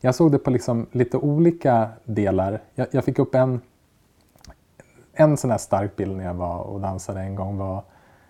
[0.00, 2.60] jag såg det på liksom lite olika delar.
[2.74, 3.60] Jag, jag fick upp en
[5.12, 7.82] en sån här stark bild när jag var och dansade en gång var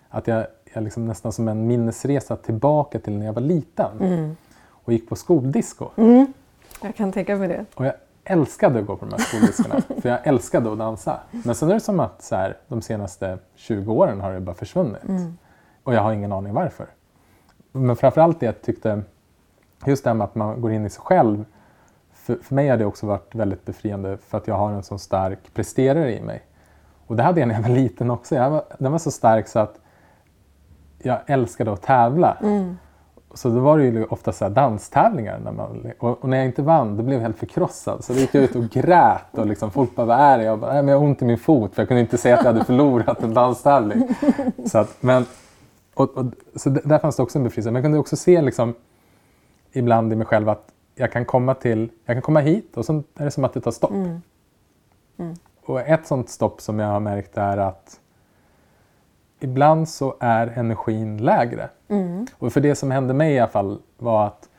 [0.09, 4.37] att jag, jag liksom nästan som en minnesresa tillbaka till när jag var liten mm.
[4.69, 5.89] och gick på skoldisco.
[5.95, 6.33] Mm.
[6.81, 7.65] Jag kan tänka mig det.
[7.75, 11.19] Och jag älskade att gå på de här skoldiskorna för jag älskade att dansa.
[11.31, 14.55] Men sen är det som att så här, de senaste 20 åren har det bara
[14.55, 15.03] försvunnit.
[15.03, 15.37] Mm.
[15.83, 16.87] Och jag har ingen aning varför.
[17.71, 19.01] Men framförallt det jag tyckte,
[19.85, 21.45] just det här med att man går in i sig själv.
[22.13, 24.97] För, för mig har det också varit väldigt befriande för att jag har en så
[24.97, 26.41] stark presterare i mig.
[27.07, 28.35] Och det hade jag när jag var liten också.
[28.35, 29.79] Jag var, den var så stark så att
[30.97, 32.37] jag älskade att tävla.
[32.41, 32.77] Mm.
[33.33, 35.39] Så då var det ju ofta så danstävlingar.
[35.39, 38.03] När man, och, och, när jag inte vann då blev jag helt förkrossad.
[38.03, 40.43] Så då gick jag ut och grät och liksom, folk bara, vad är det?
[40.43, 42.37] Jag bara, Nej, men jag har ont i min fot för jag kunde inte säga
[42.37, 44.07] att jag hade förlorat en danstävling.
[44.65, 45.25] Så, att, men,
[46.01, 47.71] och, och, så där fanns det också en befrielse.
[47.71, 48.73] Men jag kunde också se liksom,
[49.71, 53.03] ibland i mig själv att jag kan komma till, jag kan komma hit och så
[53.15, 53.91] är det som att det tar stopp.
[53.91, 54.21] Mm.
[55.17, 55.35] Mm.
[55.65, 57.99] Och ett sånt stopp som jag har märkt är att
[59.39, 61.69] ibland så är energin lägre.
[61.87, 62.27] Mm.
[62.37, 64.49] Och för det som hände mig i alla fall var att,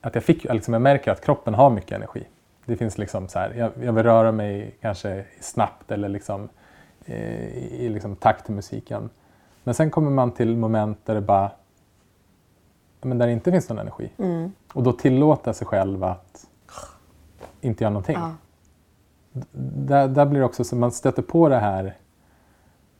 [0.00, 2.24] att jag, fick, liksom, jag märker att kroppen har mycket energi.
[2.66, 6.48] Det finns liksom så här, jag, jag vill röra mig kanske snabbt eller liksom,
[7.04, 9.10] eh, i liksom takt till musiken.
[9.64, 11.50] Men sen kommer man till moment där det bara
[13.00, 14.12] men där det inte finns någon energi.
[14.18, 14.52] Mm.
[14.72, 16.46] Och då tillåta sig själv att
[17.60, 18.16] inte göra någonting.
[18.16, 18.32] Ja
[19.60, 21.98] där, där blir också så man stöter på det här,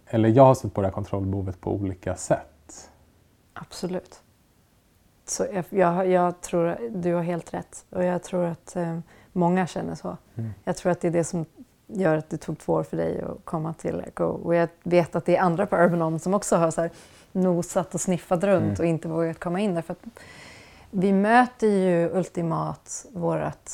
[0.06, 2.90] eller jag har stött på det här kontrollbehovet på olika sätt.
[3.52, 4.22] Absolut.
[5.24, 8.98] Så jag, jag tror du har helt rätt och jag tror att eh,
[9.32, 10.16] många känner så.
[10.34, 10.50] Mm.
[10.64, 11.46] Jag tror att det är det som
[11.94, 14.24] gör att det tog två år för dig att komma till Echo.
[14.24, 16.90] Och jag vet att det är andra på Urban On som också har så här
[17.32, 18.76] nosat och sniffat runt mm.
[18.78, 19.82] och inte vågat komma in där.
[19.82, 19.96] För
[20.90, 23.70] vi möter ju ultimat vårt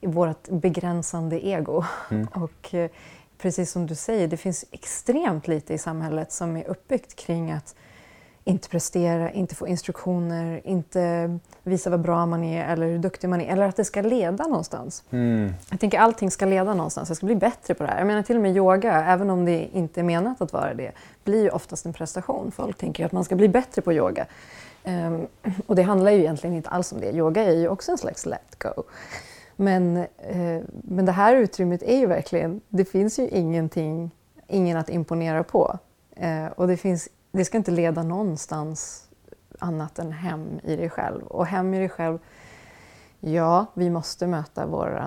[0.00, 1.84] vårt begränsande ego.
[2.10, 2.26] Mm.
[2.34, 2.90] Och eh,
[3.38, 7.74] precis som du säger, det finns extremt lite i samhället som är uppbyggt kring att
[8.44, 13.40] inte prestera, inte få instruktioner, inte visa vad bra man är eller hur duktig man
[13.40, 15.04] är, eller att det ska leda någonstans.
[15.10, 15.52] Mm.
[15.70, 17.98] Jag tänker allting ska leda någonstans, jag ska bli bättre på det här.
[17.98, 20.92] Jag menar till och med yoga, även om det inte är menat att vara det,
[21.24, 22.50] blir ju oftast en prestation.
[22.50, 24.26] Folk tänker att man ska bli bättre på yoga.
[24.84, 25.26] Um,
[25.66, 27.12] och det handlar ju egentligen inte alls om det.
[27.12, 28.82] Yoga är ju också en slags let go.
[29.56, 34.10] Men, eh, men det här utrymmet är ju verkligen, det finns ju ingenting,
[34.48, 35.78] ingen att imponera på.
[36.16, 39.08] Eh, och det, finns, det ska inte leda någonstans
[39.58, 41.22] annat än hem i dig själv.
[41.22, 42.18] Och hem i dig själv,
[43.20, 45.04] ja, vi måste möta vår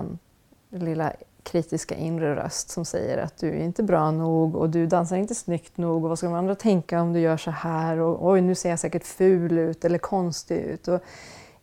[0.70, 1.12] lilla
[1.42, 5.34] kritiska inre röst som säger att du är inte bra nog och du dansar inte
[5.34, 8.40] snyggt nog och vad ska de andra tänka om du gör så här och oj,
[8.40, 10.88] nu ser jag säkert ful ut eller konstig ut.
[10.88, 11.00] Och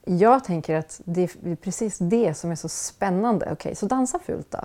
[0.05, 3.45] jag tänker att det är precis det som är så spännande.
[3.45, 4.59] Okej, okay, så dansa fult då.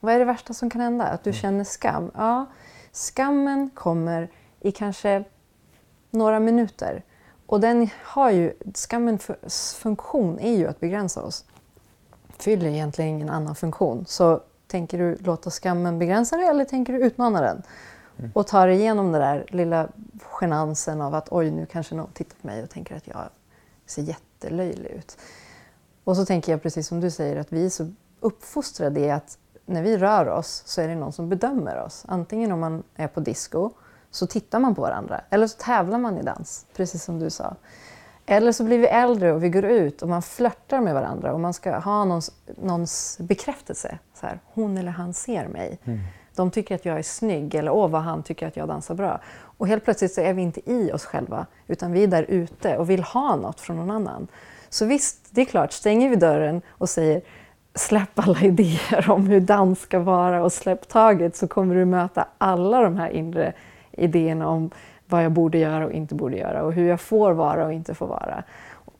[0.00, 1.04] Vad är det värsta som kan hända?
[1.04, 1.40] Att du mm.
[1.40, 2.10] känner skam?
[2.14, 2.46] Ja,
[2.92, 4.28] skammen kommer
[4.60, 5.24] i kanske
[6.16, 7.02] några minuter.
[7.46, 11.44] Och den har ju, skammens funktion är ju att begränsa oss.
[12.38, 14.06] Fyller egentligen ingen annan funktion.
[14.06, 17.62] Så tänker du låta skammen begränsa dig eller tänker du utmana den?
[18.18, 18.30] Mm.
[18.34, 19.88] Och ta dig igenom den där lilla
[20.40, 23.28] genansen av att oj, nu kanske någon tittar på mig och tänker att jag
[23.86, 25.18] ser jättelöjlig ut.
[26.04, 29.38] Och så tänker jag precis som du säger att vi är så uppfostrade i att
[29.66, 32.04] när vi rör oss så är det någon som bedömer oss.
[32.08, 33.70] Antingen om man är på disco
[34.16, 37.56] så tittar man på varandra eller så tävlar man i dans, precis som du sa.
[38.26, 41.40] Eller så blir vi äldre och vi går ut och man flörtar med varandra och
[41.40, 43.98] man ska ha någons, någons bekräftelse.
[44.14, 45.78] Så här, hon eller han ser mig.
[45.84, 46.00] Mm.
[46.34, 49.20] De tycker att jag är snygg eller åh vad han tycker att jag dansar bra.
[49.58, 52.76] Och helt plötsligt så är vi inte i oss själva utan vi är där ute
[52.76, 54.28] och vill ha något från någon annan.
[54.68, 57.22] Så visst, det är klart, stänger vi dörren och säger
[57.74, 62.28] släpp alla idéer om hur dans ska vara och släpp taget så kommer du möta
[62.38, 63.52] alla de här inre
[63.96, 64.70] idéerna om
[65.06, 67.94] vad jag borde göra och inte borde göra och hur jag får vara och inte
[67.94, 68.44] får vara.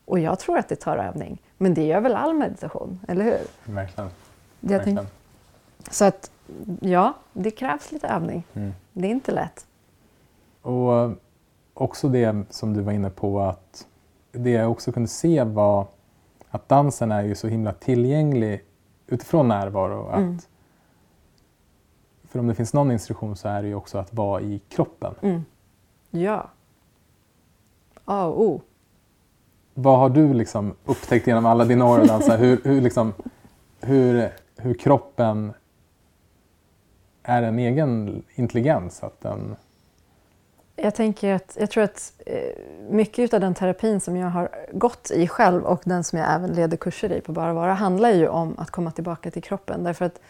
[0.04, 1.42] Och jag tror att det tar övning.
[1.59, 3.72] Men det gör väl all meditation, eller hur?
[3.74, 4.11] Verkligen.
[4.61, 5.06] Verkligen.
[5.90, 6.30] Så att,
[6.80, 8.44] ja, det krävs lite övning.
[8.54, 8.72] Mm.
[8.92, 9.66] Det är inte lätt.
[10.62, 11.11] Och
[11.74, 13.87] också det som du var inne på att
[14.32, 15.87] det jag också kunde se var
[16.50, 18.64] att dansen är ju så himla tillgänglig
[19.06, 20.09] utifrån närvaro.
[20.09, 20.38] Att, mm.
[22.37, 25.14] För om det finns någon instruktion så är det ju också att vara i kroppen.
[25.22, 25.44] Mm.
[26.11, 26.51] Ja.
[28.05, 28.62] A och O.
[29.75, 32.37] Vad har du liksom upptäckt genom alla dina år dansa?
[32.37, 33.14] Hur, hur, liksom,
[33.81, 35.53] hur, hur kroppen
[37.22, 39.03] är en egen intelligens?
[39.03, 39.57] Att den...
[40.77, 42.37] Jag tänker att, jag tror att eh,
[42.90, 46.53] mycket av den terapin som jag har gått i själv och den som jag även
[46.53, 49.85] leder kurser i på Bara Vara handlar ju om att komma tillbaka till kroppen.
[49.85, 50.20] Därför att,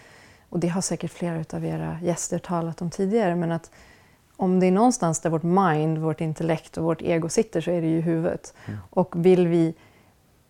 [0.57, 3.71] och det har säkert flera av era gäster talat om tidigare, men att
[4.37, 7.81] om det är någonstans där vårt mind, vårt intellekt och vårt ego sitter så är
[7.81, 8.55] det ju huvudet.
[8.67, 8.79] Mm.
[8.91, 9.75] Och vill vi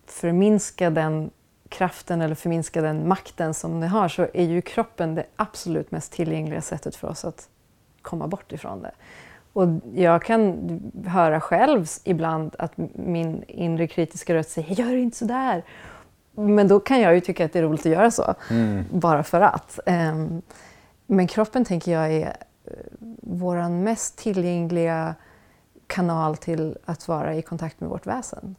[0.05, 1.29] förminska den
[1.69, 6.11] kraften eller förminska den makten som det har så är ju kroppen det absolut mest
[6.11, 7.49] tillgängliga sättet för oss att
[8.01, 8.91] komma bort ifrån det.
[9.53, 15.63] Och jag kan höra själv ibland att min inre kritiska röst säger “gör inte sådär”.
[16.37, 18.83] Men då kan jag ju tycka att det är roligt att göra så, mm.
[18.91, 19.79] bara för att.
[19.85, 20.41] Ehm,
[21.05, 22.37] men kroppen tänker jag är
[23.21, 25.15] vår mest tillgängliga
[25.87, 28.55] kanal till att vara i kontakt med vårt väsen.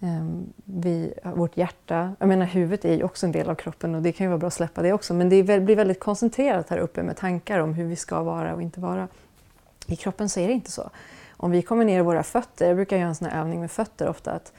[0.00, 4.02] Ehm, vi, vårt hjärta, jag menar huvudet är ju också en del av kroppen och
[4.02, 6.78] det kan ju vara bra att släppa det också men det blir väldigt koncentrerat här
[6.78, 9.08] uppe med tankar om hur vi ska vara och inte vara.
[9.86, 10.90] I kroppen så är det inte så.
[11.36, 13.70] Om vi kommer ner i våra fötter, jag brukar göra en sån här övning med
[13.70, 14.52] fötter ofta, att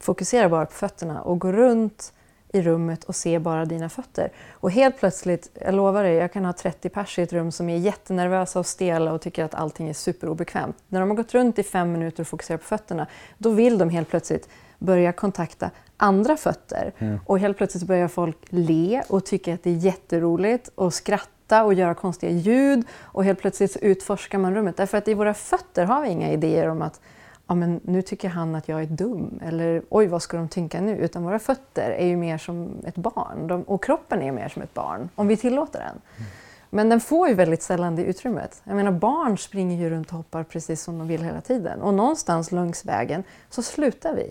[0.00, 2.12] fokusera bara på fötterna och gå runt
[2.52, 4.32] i rummet och se bara dina fötter.
[4.50, 7.68] Och helt plötsligt, jag lovar dig, jag kan ha 30 pers i ett rum som
[7.68, 10.76] är jättenervösa och stela och tycker att allting är superobekvämt.
[10.88, 13.06] När de har gått runt i fem minuter och fokuserat på fötterna,
[13.38, 16.92] då vill de helt plötsligt börja kontakta andra fötter.
[16.98, 17.20] Mm.
[17.26, 21.74] Och helt plötsligt börjar folk le och tycka att det är jätteroligt och skratta och
[21.74, 22.84] göra konstiga ljud.
[23.00, 24.76] Och helt plötsligt så utforskar man rummet.
[24.76, 27.00] Därför att i våra fötter har vi inga idéer om att
[27.48, 30.80] ja, men nu tycker han att jag är dum eller oj vad ska de tänka
[30.80, 30.96] nu?
[30.96, 34.62] Utan våra fötter är ju mer som ett barn de, och kroppen är mer som
[34.62, 35.88] ett barn om vi tillåter den.
[35.88, 36.30] Mm.
[36.70, 38.60] Men den får ju väldigt sällan det utrymmet.
[38.64, 41.94] Jag menar barn springer ju runt och hoppar precis som de vill hela tiden och
[41.94, 44.30] någonstans längs vägen så slutar vi.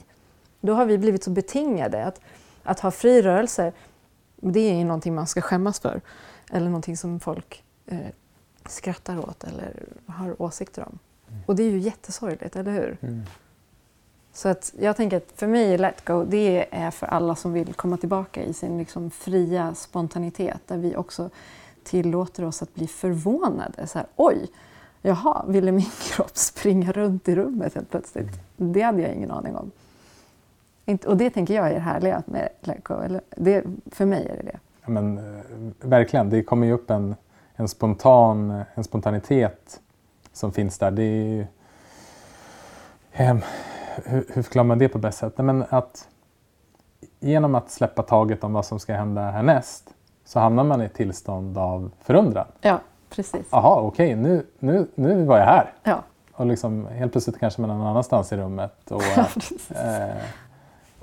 [0.61, 2.21] Då har vi blivit så betingade att,
[2.63, 3.73] att ha fri rörelse
[4.35, 6.01] det är ju någonting man ska skämmas för
[6.51, 7.99] eller någonting som folk eh,
[8.65, 10.99] skrattar åt eller har åsikter om.
[11.45, 12.97] Och det är ju jättesorgligt, eller hur?
[13.01, 13.23] Mm.
[14.33, 17.73] Så att jag tänker att för mig, Let Go, det är för alla som vill
[17.73, 21.29] komma tillbaka i sin liksom fria spontanitet, där vi också
[21.83, 23.87] tillåter oss att bli förvånade.
[23.87, 24.47] Så här, Oj,
[25.01, 28.39] jaha, ville min kropp springa runt i rummet helt plötsligt?
[28.55, 29.71] Det hade jag ingen aning om.
[31.05, 32.93] Och det tänker jag är det härliga med Let Go.
[32.93, 34.59] Eller det, för mig är det det.
[34.83, 35.43] Ja, men, eh,
[35.79, 37.15] verkligen, det kommer ju upp en,
[37.55, 39.79] en, spontan, en spontanitet
[40.37, 40.91] som finns där.
[40.91, 41.47] Det är,
[43.11, 43.37] eh,
[44.03, 45.33] hur, hur förklarar man det på bäst sätt?
[45.37, 46.07] Nej, men att
[47.19, 49.89] genom att släppa taget om vad som ska hända härnäst
[50.25, 52.47] så hamnar man i ett tillstånd av förundran.
[52.61, 52.79] Ja,
[53.09, 53.47] precis.
[53.51, 55.73] Jaha, okej, nu, nu, nu var jag här.
[55.83, 56.03] Ja.
[56.33, 59.25] Och liksom, helt plötsligt kanske man är någon annanstans i rummet och, Ja,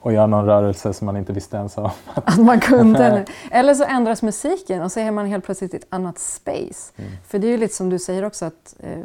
[0.04, 1.90] och gör någon rörelse som man inte visste ens om.
[2.14, 3.24] Att man kunde.
[3.50, 6.92] Eller så ändras musiken och så är man helt plötsligt i ett annat space.
[6.96, 7.10] Mm.
[7.26, 8.98] För det är ju lite som du säger också att eh,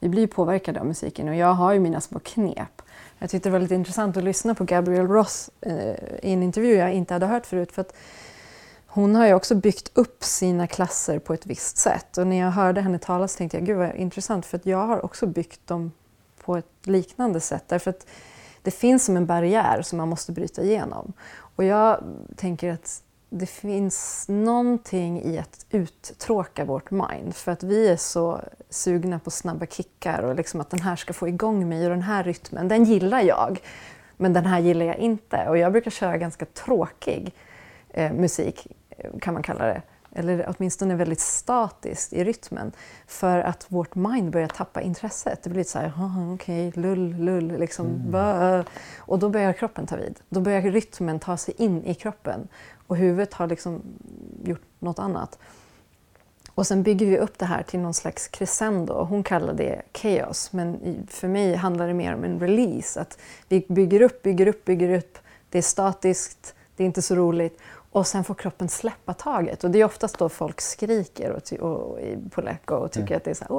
[0.00, 2.82] vi blir påverkade av musiken och jag har ju mina små knep.
[3.18, 5.74] Jag tyckte det var lite intressant att lyssna på Gabrielle Ross eh,
[6.22, 7.72] i en intervju jag inte hade hört förut.
[7.72, 7.96] För att
[8.86, 12.18] hon har ju också byggt upp sina klasser på ett visst sätt.
[12.18, 14.86] Och när jag hörde henne tala så tänkte jag, gud vad intressant, för att jag
[14.86, 15.92] har också byggt dem
[16.44, 17.64] på ett liknande sätt.
[17.68, 18.06] Därför att
[18.66, 21.12] det finns som en barriär som man måste bryta igenom.
[21.56, 22.04] Och jag
[22.36, 27.34] tänker att det finns någonting i att uttråka vårt mind.
[27.34, 28.40] För att vi är så
[28.70, 32.02] sugna på snabba kickar och liksom att den här ska få igång mig och den
[32.02, 33.58] här rytmen, den gillar jag.
[34.16, 35.48] Men den här gillar jag inte.
[35.48, 37.34] Och jag brukar köra ganska tråkig
[37.88, 38.66] eh, musik,
[39.20, 39.82] kan man kalla det.
[40.18, 42.72] Eller åtminstone väldigt statiskt i rytmen.
[43.06, 45.42] För att vårt mind börjar tappa intresset.
[45.42, 48.10] Det blir lite så här, "Jaha, okej, lull, lull, liksom.
[48.10, 48.64] bö."
[48.98, 50.20] Och då börjar kroppen ta vid.
[50.28, 52.48] Då börjar rytmen ta sig in i kroppen.
[52.86, 53.82] Och huvudet har liksom
[54.44, 55.38] gjort något annat.
[56.54, 59.04] Och sen bygger vi upp det här till någon slags crescendo.
[59.04, 60.78] Hon kallar det chaos, men
[61.10, 63.00] för mig handlar det mer om en release.
[63.00, 65.18] Att vi bygger upp, bygger upp, bygger upp.
[65.50, 67.60] Det är statiskt, det är inte så roligt.
[67.96, 69.64] Och sen får kroppen släppa taget.
[69.64, 73.24] Och det är oftast då folk skriker och, och, i- på Lecco och tycker att
[73.24, 73.50] det är så här,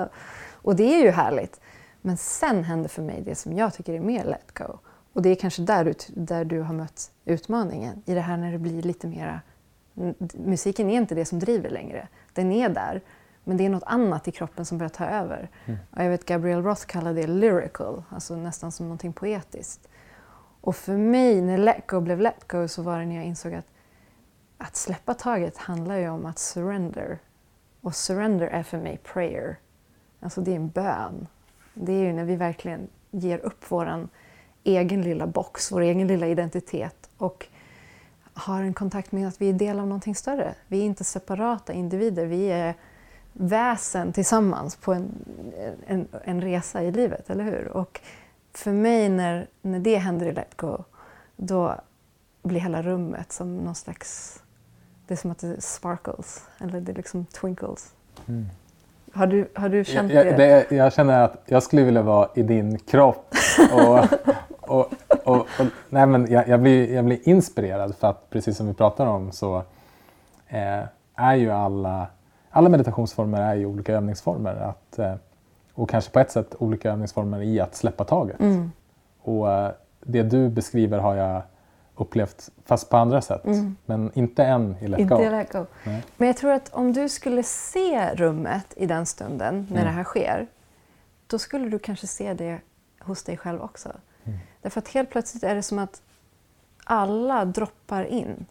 [0.00, 0.08] wow!
[0.52, 1.60] Och det är ju härligt.
[2.00, 4.78] Men sen händer för mig det som jag tycker är mer let go.
[5.12, 8.02] Och det är kanske där du, där du har mött utmaningen.
[8.06, 9.40] I det här när det blir lite mera...
[10.34, 12.08] Musiken är inte det som driver längre.
[12.32, 13.00] Den är där.
[13.44, 15.50] Men det är något annat i kroppen som börjar ta över.
[15.90, 19.88] Och jag vet Gabrielle Roth kallar det lyrical, alltså nästan som någonting poetiskt.
[20.66, 23.54] Och för mig, när let go blev let go, så var det när jag insåg
[23.54, 23.66] att
[24.58, 27.18] att släppa taget handlar ju om att surrender.
[27.80, 29.56] Och surrender är för mig prayer.
[30.20, 31.26] Alltså det är en bön.
[31.74, 34.08] Det är ju när vi verkligen ger upp vår
[34.64, 37.46] egen lilla box, vår egen lilla identitet och
[38.32, 40.54] har en kontakt med att vi är del av någonting större.
[40.66, 42.74] Vi är inte separata individer, vi är
[43.32, 45.24] väsen tillsammans på en,
[45.86, 47.68] en, en resa i livet, eller hur?
[47.68, 48.00] Och
[48.58, 50.84] för mig när, när det händer i Let Go,
[51.36, 51.74] då
[52.42, 54.40] blir hela rummet som någon slags...
[55.06, 57.94] Det är som att det sparkles, eller det liksom twinkles.
[59.12, 60.30] Har, du, har du känt Jag, det?
[60.46, 63.34] jag, det, jag känner att jag skulle vilja vara i din kropp.
[63.72, 63.98] Och,
[64.60, 64.92] och,
[65.24, 68.74] och, och, nej men jag, jag, blir, jag blir inspirerad för att precis som vi
[68.74, 69.56] pratar om så
[70.48, 70.82] eh,
[71.14, 72.06] är ju alla,
[72.50, 74.54] alla meditationsformer är ju olika övningsformer.
[74.54, 75.14] Att, eh,
[75.76, 78.40] och kanske på ett sätt olika övningsformer i att släppa taget.
[78.40, 78.72] Mm.
[79.22, 79.70] Och eh,
[80.00, 81.42] det du beskriver har jag
[81.96, 83.42] upplevt fast på andra sätt.
[83.86, 85.22] Men inte än i Let Inte Go.
[85.22, 85.66] i Let Go.
[86.16, 89.84] Men jag tror att om du skulle se rummet i den stunden när Mm.
[89.84, 90.46] det här sker,
[91.26, 92.60] då skulle du kanske se det
[93.00, 93.88] hos dig själv också.
[94.24, 94.38] Mm.
[94.62, 96.02] Därför att helt plötsligt är det som att
[96.84, 98.46] alla droppar in.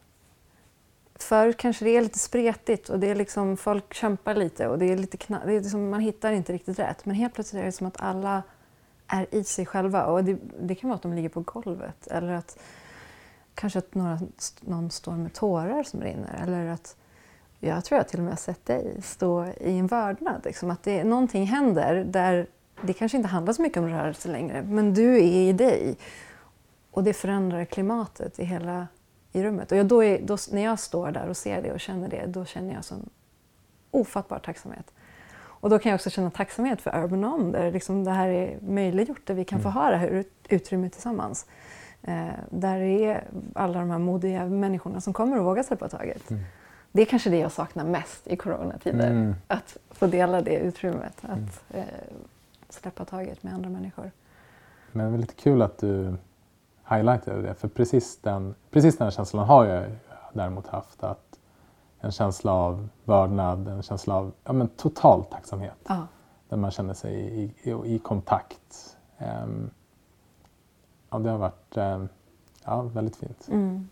[1.15, 4.85] Förut kanske det är lite spretigt och det är liksom, folk kämpar lite och det
[4.85, 7.05] är lite kna- det är liksom, man hittar inte riktigt rätt.
[7.05, 8.43] Men helt plötsligt är det som att alla
[9.07, 10.05] är i sig själva.
[10.05, 12.57] Och det, det kan vara att de ligger på golvet eller att
[13.55, 14.19] kanske att några,
[14.61, 16.39] någon står med tårar som rinner.
[16.43, 16.95] Eller att,
[17.59, 20.41] jag tror jag till och med har sett dig stå i en vördnad.
[20.45, 22.47] Liksom, att det, någonting händer där
[22.81, 25.97] det kanske inte handlar så mycket om rörelse längre, men du är i dig.
[26.91, 28.87] Och det förändrar klimatet i hela
[29.35, 29.71] i rummet.
[29.71, 32.25] Och jag, då är, då, när jag står där och ser det och känner det,
[32.25, 33.09] då känner jag sån
[33.91, 34.93] ofattbar tacksamhet.
[35.37, 38.57] Och då kan jag också känna tacksamhet för Urban Om, där liksom det här är
[38.61, 41.45] möjliggjort, där vi kan få ha det här ut- utrymmet tillsammans.
[42.01, 43.23] Eh, där är
[43.55, 46.23] alla de här modiga människorna som kommer och vågar släppa taget.
[46.91, 49.11] Det är kanske det jag saknar mest i coronatider.
[49.11, 49.35] Mm.
[49.47, 51.83] Att få dela det utrymmet, att eh,
[52.69, 54.11] släppa taget med andra människor.
[54.91, 56.15] Men det är lite kul att du
[56.89, 57.53] highlightade det.
[57.53, 59.85] För precis den, precis den känslan har jag
[60.33, 61.03] däremot haft.
[61.03, 61.39] Att
[61.99, 65.77] en känsla av vördnad, en känsla av ja, men total tacksamhet.
[65.87, 66.07] Ja.
[66.49, 68.97] Där man känner sig i, i, i kontakt.
[69.17, 69.69] Ehm,
[71.09, 72.09] ja, det har varit ehm,
[72.65, 73.47] ja, väldigt fint.
[73.51, 73.89] Mm.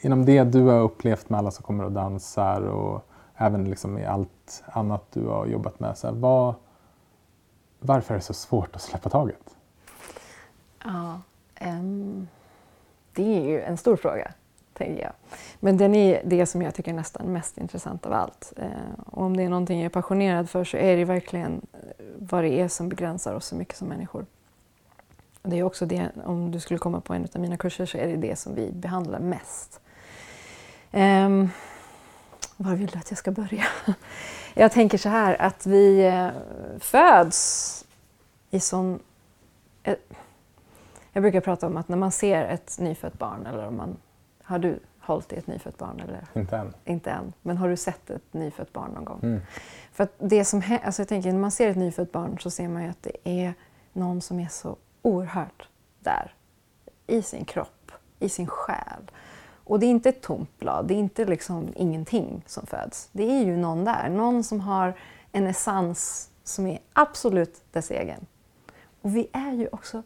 [0.00, 4.06] Inom det du har upplevt med alla som kommer och dansar och även liksom i
[4.06, 5.98] allt annat du har jobbat med.
[5.98, 6.54] Så här, vad,
[7.80, 9.56] varför är det så svårt att släppa taget?
[10.84, 11.20] Ja,
[11.62, 12.28] Ehm,
[13.12, 14.32] det är ju en stor fråga,
[14.72, 15.12] tänker jag.
[15.60, 18.52] Men den är det som jag tycker är nästan mest intressant av allt.
[18.56, 21.78] Ehm, och om det är någonting jag är passionerad för så är det verkligen eh,
[22.18, 24.26] vad det är som begränsar oss så mycket som människor.
[25.42, 28.06] Det är också det, om du skulle komma på en av mina kurser så är
[28.06, 29.80] det det som vi behandlar mest.
[30.92, 31.50] Um,
[32.56, 33.64] var vill du att jag ska börja?
[34.54, 36.28] Jag tänker så här att vi eh,
[36.80, 37.84] föds
[38.50, 38.98] i sån...
[39.82, 39.94] Eh,
[41.12, 43.96] jag brukar prata om att när man ser ett nyfött barn, eller om man...
[44.42, 46.00] Har du hållit i ett nyfött barn?
[46.00, 46.26] Eller?
[46.34, 46.74] Inte än.
[46.84, 47.32] Inte än.
[47.42, 49.20] Men har du sett ett nyfött barn någon gång?
[49.22, 49.40] Mm.
[49.92, 52.82] För det som alltså jag tänker, när man ser ett nyfött barn så ser man
[52.82, 53.54] ju att det är
[53.92, 55.68] någon som är så oerhört
[56.00, 56.34] där.
[57.06, 59.10] I sin kropp, i sin själ.
[59.64, 63.08] Och det är inte ett tomt blad, det är inte liksom ingenting som föds.
[63.12, 64.94] Det är ju någon där, någon som har
[65.32, 68.26] en essens som är absolut dess egen.
[69.00, 70.02] Och vi är ju också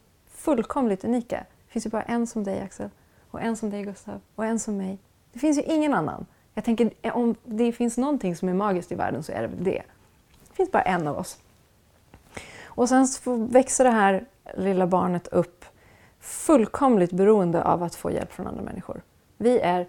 [0.47, 1.36] fullkomligt unika.
[1.66, 2.90] Det finns ju bara en som dig Axel,
[3.30, 4.99] och en som dig Gustav, och en som mig.
[5.32, 6.26] Det finns ju ingen annan.
[6.55, 9.49] Jag tänker, eh, om det finns någonting som är magiskt i världen så är det
[9.49, 9.82] väl det.
[10.49, 11.38] Det finns bara en av oss.
[12.64, 13.07] Och sen
[13.49, 14.26] växer det här
[14.57, 15.64] lilla barnet upp
[16.20, 19.03] fullkomligt beroende av att få hjälp från andra människor.
[19.36, 19.86] Vi är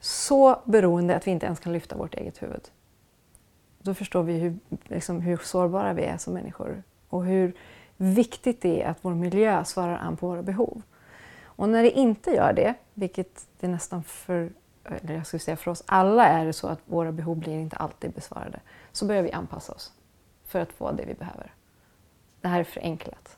[0.00, 2.68] så beroende att vi inte ens kan lyfta vårt eget huvud.
[3.78, 7.54] Då förstår vi hur, liksom, hur sårbara vi är som människor och hur
[7.96, 10.82] viktigt det är att vår miljö svarar an på våra behov.
[11.44, 14.50] Och när det inte gör det, vilket det nästan för,
[14.84, 17.76] eller jag skulle säga för oss alla är det så att våra behov blir inte
[17.76, 18.60] alltid besvarade,
[18.92, 19.92] så börjar vi anpassa oss
[20.46, 21.52] för att få det vi behöver.
[22.40, 23.36] Det här är förenklat.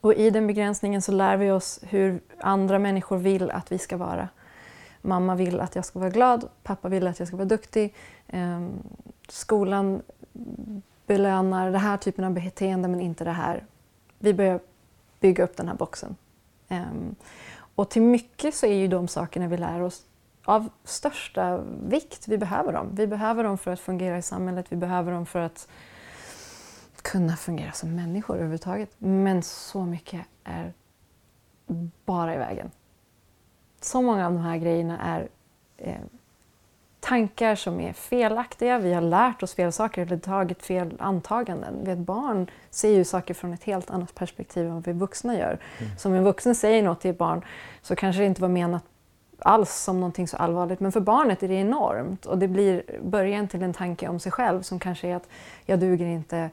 [0.00, 3.96] Och i den begränsningen så lär vi oss hur andra människor vill att vi ska
[3.96, 4.28] vara.
[5.02, 7.94] Mamma vill att jag ska vara glad, pappa vill att jag ska vara duktig.
[8.26, 8.68] Eh,
[9.28, 10.02] skolan
[11.06, 13.64] belönar den här typen av beteende men inte det här.
[14.18, 14.60] Vi börjar
[15.20, 16.16] bygga upp den här boxen.
[16.68, 17.14] Ehm,
[17.74, 20.02] och till mycket så är ju de sakerna vi lär oss
[20.44, 22.28] av största vikt.
[22.28, 22.88] Vi behöver dem.
[22.92, 25.68] Vi behöver dem för att fungera i samhället, vi behöver dem för att
[27.02, 28.90] kunna fungera som människor överhuvudtaget.
[28.98, 30.72] Men så mycket är
[32.04, 32.70] bara i vägen.
[33.80, 35.28] Så många av de här grejerna är
[35.76, 36.00] eh,
[37.04, 38.78] tankar som är felaktiga.
[38.78, 41.84] Vi har lärt oss fel saker eller tagit fel antaganden.
[41.84, 45.58] Vet, barn ser ju saker från ett helt annat perspektiv än vad vi vuxna gör.
[45.78, 45.92] Mm.
[45.98, 47.44] Så om en vuxen säger något till ett barn
[47.82, 48.84] så kanske det inte var menat
[49.38, 50.80] alls som någonting så allvarligt.
[50.80, 54.32] Men för barnet är det enormt och det blir början till en tanke om sig
[54.32, 55.28] själv som kanske är att
[55.66, 56.50] jag duger inte,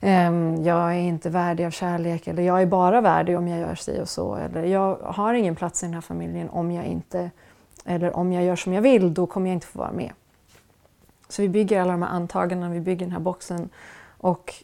[0.00, 3.74] Ehm, jag är inte värdig av kärlek eller jag är bara värdig om jag gör
[3.74, 4.34] si och så.
[4.34, 7.30] Eller jag har ingen plats i den här familjen om jag inte,
[7.88, 10.12] eller om jag gör som jag vill, då kommer jag inte få vara med.
[11.28, 13.68] Så vi bygger alla de här antagandena, vi bygger den här boxen
[14.18, 14.54] och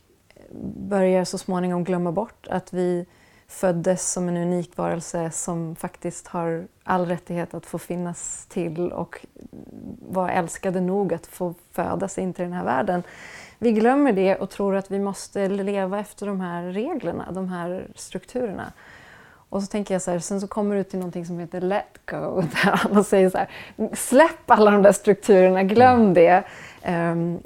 [0.77, 3.07] börjar så småningom glömma bort att vi
[3.49, 9.27] föddes som en unik varelse som faktiskt har all rättighet att få finnas till och
[10.09, 13.03] vara älskade nog att få födas in till den här världen.
[13.59, 17.87] Vi glömmer det och tror att vi måste leva efter de här reglerna, de här
[17.95, 18.73] strukturerna.
[19.55, 21.99] Och så tänker jag så här, sen så kommer du till någonting som heter let
[22.07, 23.49] go, där alla säger så här,
[23.93, 26.15] släpp alla de där strukturerna, glöm mm.
[26.15, 26.45] det.
[26.89, 27.39] Um,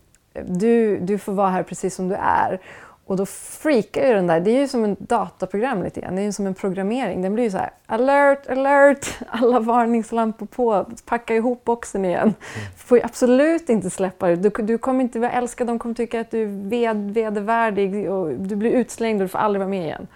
[0.46, 2.60] du, du får vara här precis som du är.
[3.06, 6.22] Och då freakar ju den där, det är ju som en dataprogram lite grann, det
[6.22, 7.22] är ju som en programmering.
[7.22, 12.22] Den blir ju så här, alert, alert, alla varningslampor på, packa ihop boxen igen.
[12.22, 12.34] Mm.
[12.76, 14.36] får absolut inte släppa det.
[14.36, 18.30] Du, du kommer inte vara älskad, de kommer tycka att du är ved, vedervärdig och
[18.34, 20.06] du blir utslängd och du får aldrig vara med igen.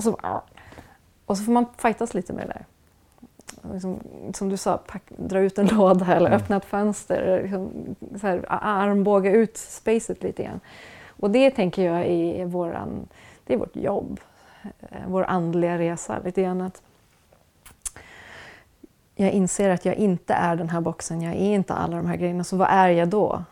[0.00, 0.42] Och så,
[1.26, 2.64] och så får man fightas lite med det där.
[3.72, 4.00] Liksom,
[4.34, 6.40] som du sa, pack, dra ut en låda eller mm.
[6.40, 7.40] öppna ett fönster.
[7.42, 7.70] Liksom,
[8.20, 10.60] så här, armbåga ut spacet lite grann.
[11.08, 13.08] Och det tänker jag är, våran,
[13.44, 14.20] det är vårt jobb,
[14.62, 16.18] eh, vår andliga resa.
[16.24, 16.82] Lite grann att
[19.14, 22.16] jag inser att jag inte är den här boxen, jag är inte alla de här
[22.16, 23.44] grejerna, så vad är jag då?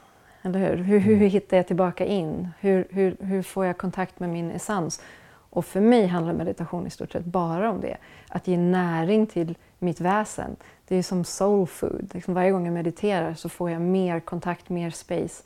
[0.42, 0.76] Eller hur?
[0.76, 1.30] Hur, hur, mm.
[1.30, 2.48] hittar jag tillbaka in?
[2.60, 5.02] Hur, hur, hur får jag kontakt med min essens?
[5.50, 7.96] Och för mig handlar meditation i stort sett bara om det.
[8.28, 10.56] Att ge näring till mitt väsen.
[10.88, 12.10] Det är som soul food.
[12.14, 15.42] Liksom varje gång jag mediterar så får jag mer kontakt, mer space.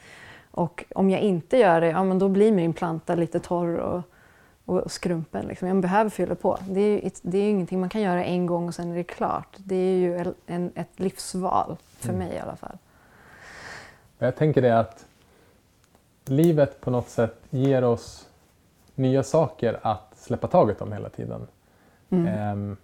[0.51, 4.03] Och om jag inte gör det, ja men då blir min planta lite torr och,
[4.65, 5.47] och skrumpen.
[5.47, 5.69] Liksom.
[5.69, 6.59] Jag behöver fylla på.
[6.69, 9.05] Det är, ju, det är ingenting man kan göra en gång och sen är det
[9.05, 9.57] klart.
[9.57, 12.19] Det är ju en, ett livsval, för mm.
[12.19, 12.79] mig i alla fall.
[14.19, 15.07] Jag tänker det att
[16.25, 18.29] livet på något sätt ger oss
[18.95, 21.47] nya saker att släppa taget om hela tiden.
[22.11, 22.27] Mm.
[22.27, 22.77] Ehm,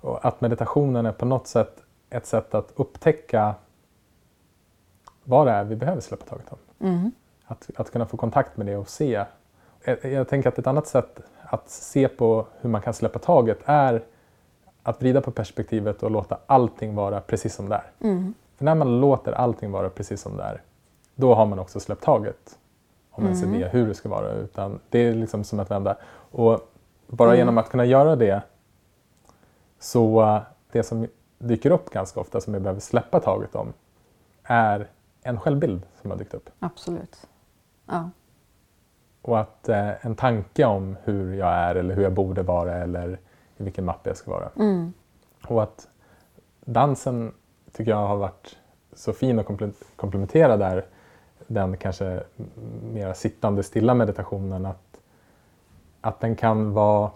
[0.00, 3.54] och att meditationen är på något sätt ett sätt att upptäcka
[5.24, 6.58] vad det är vi behöver släppa taget om.
[6.88, 7.12] Mm.
[7.44, 9.24] Att, att kunna få kontakt med det och se.
[9.84, 13.58] Jag, jag, tänker att ett annat sätt att se på hur man kan släppa taget
[13.64, 14.02] är
[14.82, 17.90] att vrida på perspektivet och låta allting vara precis som det är.
[18.00, 18.34] Mm.
[18.56, 20.62] För när man låter allting vara precis som det är,
[21.14, 22.58] då har man också släppt taget
[23.14, 23.54] om ens mm.
[23.54, 24.32] idé hur det ska vara.
[24.32, 25.96] Utan det är liksom som att vända.
[26.30, 26.70] Och
[27.06, 27.38] Bara Mm.
[27.38, 28.42] genom att kunna göra det
[29.78, 30.40] så eh,
[30.72, 31.06] det som
[31.38, 33.72] dyker upp ganska ofta som jag behöver släppa taget om
[34.42, 34.88] är
[35.22, 36.50] en självbild som har dykt upp.
[36.58, 37.26] Absolut.
[37.86, 38.10] Ja.
[39.22, 43.18] Och att eh, en tanke om hur jag är eller hur jag borde vara eller
[43.56, 44.48] i vilken mapp jag ska vara.
[44.56, 44.92] Mm.
[45.48, 45.88] Och att
[46.64, 47.32] dansen
[47.72, 48.56] tycker jag har varit
[48.92, 50.84] så fin och komple- komplementera där
[51.46, 52.50] den kanske m-
[52.92, 55.00] mera sittande stilla meditationen att,
[56.00, 57.10] att den kan vara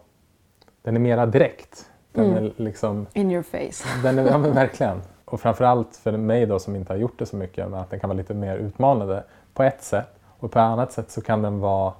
[0.82, 1.90] den är mera direkt.
[2.12, 2.44] Den Mm.
[2.44, 3.88] är liksom, In your face.
[4.02, 5.00] den är, ja verkligen.
[5.24, 8.00] Och framförallt för mig då som inte har gjort det så mycket, men att den
[8.00, 9.24] kan vara lite mer utmanande
[9.54, 10.08] på ett sätt.
[10.26, 11.92] Och på ett annat sätt så kan den vara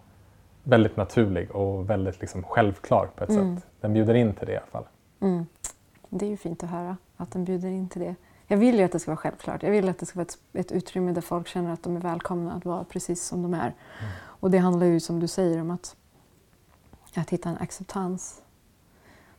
[0.63, 3.57] väldigt naturlig och väldigt liksom självklar på ett Mm.
[3.57, 3.67] sätt.
[3.81, 4.85] Den bjuder in till det i alla fall.
[5.21, 5.47] Mm.
[6.09, 8.15] Det är ju fint att höra att den bjuder in till det.
[8.51, 9.63] Jag vill ju att det ska vara självklart.
[9.63, 12.01] Jag vill att det ska vara ett, ett utrymme där folk känner att de är
[12.01, 13.75] välkomna att vara precis som de är.
[14.19, 15.97] Och det handlar ju som du säger om att,
[17.15, 18.43] att hitta en acceptans.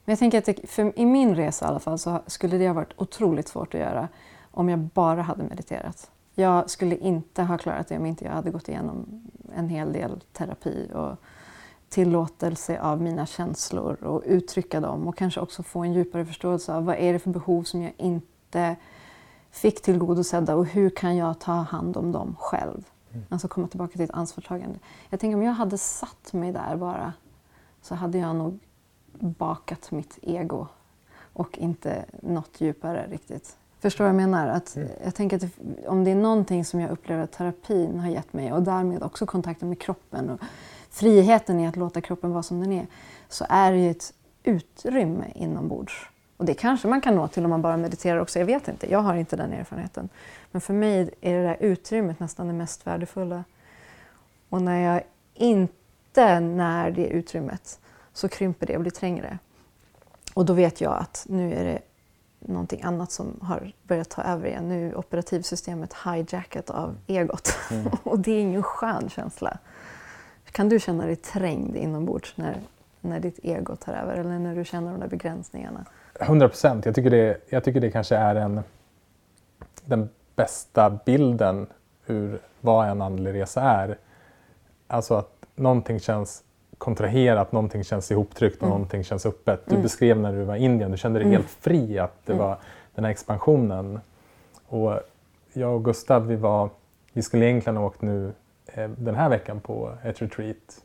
[0.05, 2.67] Men jag tänker att det, för i min resa i alla fall så skulle det
[2.67, 4.07] ha varit otroligt svårt att göra
[4.51, 6.11] om jag bara hade mediterat.
[6.35, 9.21] Jag skulle inte ha klarat det om inte jag hade gått igenom
[9.55, 11.17] en hel del terapi och
[11.89, 16.85] tillåtelse av mina känslor och uttrycka dem och kanske också få en djupare förståelse av
[16.85, 18.38] vad är det för behov som jag inte
[19.51, 22.83] fick tillgodosedda och hur kan jag ta hand om dem själv?
[23.29, 24.79] Alltså komma tillbaka till ett ansvarstagande.
[25.09, 27.13] Jag tänker om jag hade satt mig där bara
[27.81, 28.59] så hade jag nog
[29.19, 30.67] bakat mitt ego
[31.33, 33.57] och inte nått djupare riktigt.
[33.79, 34.47] Förstår vad jag menar?
[34.47, 38.09] Att Jag tänker att det, om det är någonting som jag upplever att terapin har
[38.09, 40.39] gett mig och därmed också kontakten med kroppen och
[40.89, 42.87] friheten i att låta kroppen vara som den är
[43.29, 46.09] så är det ju ett utrymme inombords.
[46.39, 48.91] Och det kanske man kan nå till om man bara mediterar också, jag vet inte.
[48.91, 50.09] Jag har inte den erfarenheten.
[50.51, 53.43] Men för mig är det där utrymmet nästan det mest värdefulla.
[54.49, 57.79] Och när jag inte när det utrymmet
[58.13, 59.37] så krymper det och blir trängre.
[60.33, 61.79] Och då vet jag att nu är det
[62.39, 64.69] någonting annat som har börjat ta över igen.
[64.69, 67.57] Nu är operativsystemet hijackat av egot.
[68.03, 69.57] och det är ingen skön känsla.
[70.51, 72.57] Kan du känna dig trängd inombords när,
[73.01, 75.85] när ditt ego tar över eller när du känner de där begränsningarna?
[76.19, 76.85] 100 procent.
[76.85, 78.61] Jag, tycker det- jag tycker det kanske är en,
[79.85, 81.67] den bästa bilden
[82.07, 83.97] ur vad en andlig resa är.
[84.87, 86.43] Alltså att någonting känns
[86.77, 88.69] kontraherat, någonting känns ihoptryckt och Mm.
[88.69, 89.61] någonting känns öppet.
[89.65, 89.83] Du Mm.
[89.83, 91.35] beskrev när du var i Indien, du kände dig Mm.
[91.37, 92.45] helt fri att det Mm.
[92.45, 92.57] var
[92.95, 93.99] den här expansionen.
[94.67, 94.99] Och
[95.53, 96.69] jag och Gustav, vi, var,
[97.13, 98.33] vi skulle egentligen ha åkt nu
[98.73, 100.83] eh, den här veckan på ett retreat.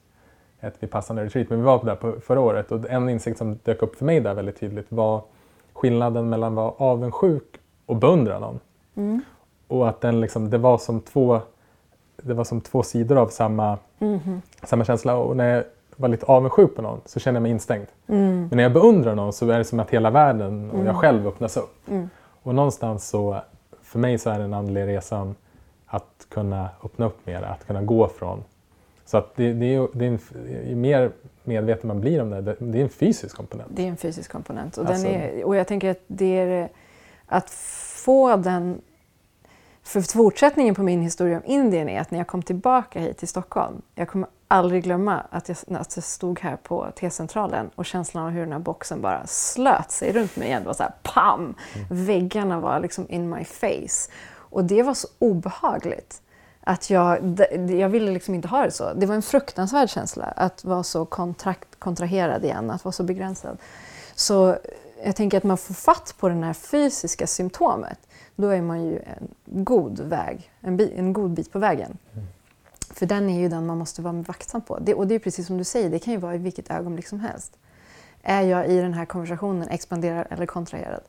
[0.65, 3.83] Ett vipassana retreat, men vi var där på förra året och en insikt som dök
[3.83, 5.23] upp för mig där väldigt tydligt var
[5.73, 8.61] skillnaden mellan att vara avundsjuk och beundra någon.
[8.95, 9.21] Mm.
[9.69, 11.41] Och att den liksom, det, var som två,
[12.23, 14.43] det var som två sidor av samma, Mhm.
[14.63, 15.17] samma känsla.
[15.17, 15.65] Och när jag
[15.97, 17.87] var lite avundsjuk på någon så kände jag mig instängd.
[18.07, 18.41] Mm.
[18.49, 20.87] Men när jag beundrar någon så är det som att hela världen och Mm.
[20.87, 21.89] jag själv öppnas upp.
[21.89, 22.11] Mm.
[22.43, 23.37] Och någonstans så,
[23.83, 25.35] för mig så är den andliga resan
[25.87, 28.45] att kunna öppna upp mer, att kunna gå från.
[29.15, 30.19] Så att det, det är, det är en,
[30.69, 31.13] ju mer
[31.45, 33.71] medveten man blir om det, det, det är en fysisk komponent.
[33.75, 34.77] Det är en fysisk komponent.
[34.77, 36.69] Och, Alltså- den är, och jag tänker att det är
[37.27, 38.81] att få den...
[39.83, 43.29] För fortsättningen på min historia om Indien är att när jag kom tillbaka hit till
[43.29, 48.25] Stockholm, jag kommer aldrig glömma att jag, att jag stod här på T-centralen och känslan
[48.25, 50.63] av hur den här boxen bara slöt sig runt mig igen.
[50.63, 51.55] Det var så här pam!
[51.91, 54.11] Väggarna var liksom in my face.
[54.35, 56.21] Och det var så obehagligt.
[56.67, 58.95] Att jag, jag ville liksom inte ha det så.
[58.95, 63.59] Det var en fruktansvärd känsla att vara så kontrakt, kontraherad igen, att vara så begränsad.
[64.15, 64.57] Så
[65.05, 67.99] jag tänker att man får fatt på det här fysiska symptomet.
[68.37, 71.99] Då är man ju en god väg, en, bi, en god bit på vägen.
[72.91, 74.79] För den är ju den man måste vara vaktsam på.
[74.79, 77.09] Det, och det är precis som du säger, det kan ju vara i vilket ögonblick
[77.09, 77.57] som helst.
[78.23, 81.01] Är jag i den här konversationen expanderad eller kontraherad?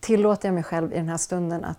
[0.00, 1.78] Tillåter jag mig själv i den här stunden att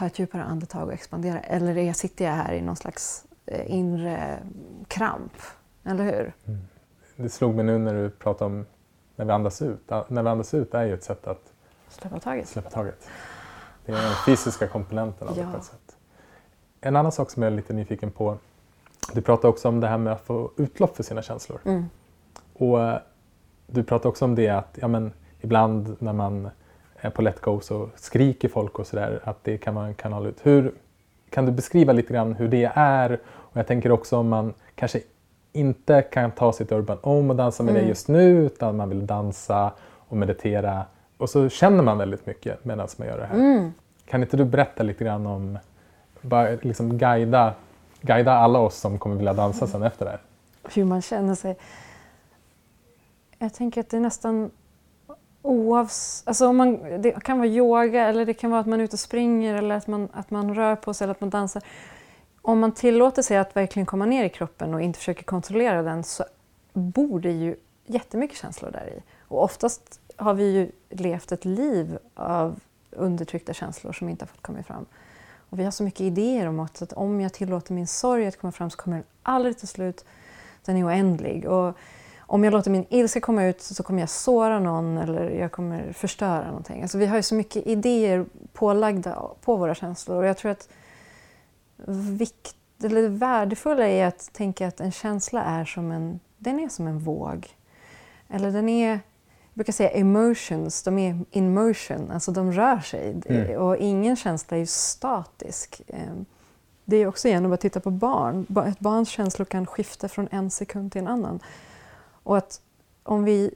[0.00, 1.40] ta ett djupare andetag och expandera?
[1.40, 4.38] Eller är sitter jag här i någon slags eh, inre
[4.88, 5.32] kramp?
[5.84, 6.32] Eller hur?
[7.16, 8.66] Det slog mig nu när du pratade om
[9.16, 9.90] när vi andas ut.
[10.08, 11.52] När vi andas ut är ju ett sätt att
[11.88, 12.48] Släppa taget.
[12.48, 13.08] släppa taget.
[13.86, 15.50] Det är den fysiska komponenten av det Ja.
[15.52, 15.96] på ett sätt.
[16.80, 18.38] En annan sak som jag är lite nyfiken på.
[19.14, 21.60] Du pratade också om det här med att få utlopp för sina känslor.
[21.64, 21.84] Mm.
[22.54, 22.98] Och eh,
[23.66, 26.50] du pratade också om det att ja, men, ibland när man
[27.14, 30.36] på let go så skriker folk och sådär att det kan vara en kanal ut.
[30.42, 30.72] Hur,
[31.30, 33.20] kan du beskriva lite grann hur det är?
[33.26, 35.00] Och jag tänker också om man kanske
[35.52, 37.82] inte kan ta sitt Urban Om och dansa med Mm.
[37.82, 40.84] det just nu utan man vill dansa och meditera
[41.16, 43.34] och så känner man väldigt mycket medan man gör det här.
[43.34, 43.72] Mm.
[44.04, 45.58] Kan inte du berätta lite grann om,
[46.20, 47.54] bara liksom guida,
[48.00, 50.20] guida alla oss som kommer vilja dansa sen efter det här?
[50.74, 51.56] hur man känner sig.
[53.38, 54.50] jag tänker att det är nästan
[55.42, 56.22] oavs...
[56.26, 58.96] Alltså om man, det kan vara yoga eller det kan vara att man är ute
[58.96, 61.62] och springer eller att man, att man rör på sig eller att man dansar.
[62.42, 66.04] Om man tillåter sig att verkligen komma ner i kroppen och inte försöker kontrollera den
[66.04, 66.24] så
[66.72, 69.02] bor det ju jättemycket känslor där i.
[69.28, 72.60] Och oftast har vi ju levt ett liv av
[72.90, 74.86] undertryckta känslor som inte har fått komma fram.
[75.50, 78.52] Och vi har så mycket idéer om att om jag tillåter min sorg att komma
[78.52, 80.04] fram så kommer den aldrig till slut.
[80.64, 81.48] Den är oändlig.
[81.48, 81.76] Och
[82.30, 85.92] om jag låter min ilska komma ut så kommer jag såra någon eller jag kommer
[85.92, 86.82] förstöra någonting.
[86.82, 90.68] Alltså vi har ju så mycket idéer pålagda på våra känslor och jag tror att
[91.86, 96.68] vikt, eller det värdefulla är att tänka att en känsla är som en, den är
[96.68, 97.48] som en våg.
[98.28, 99.00] Eller den är, jag
[99.54, 103.20] brukar säga emotions, de är in motion, alltså de rör sig.
[103.26, 103.60] Mm.
[103.60, 105.82] Och ingen känsla är ju statisk.
[105.88, 106.24] Ehm,
[106.84, 108.46] det är också igen att titta på barn.
[108.66, 111.40] Ett barns känslor kan skifta från en sekund till en annan.
[112.22, 112.60] Och att
[113.02, 113.50] om vi,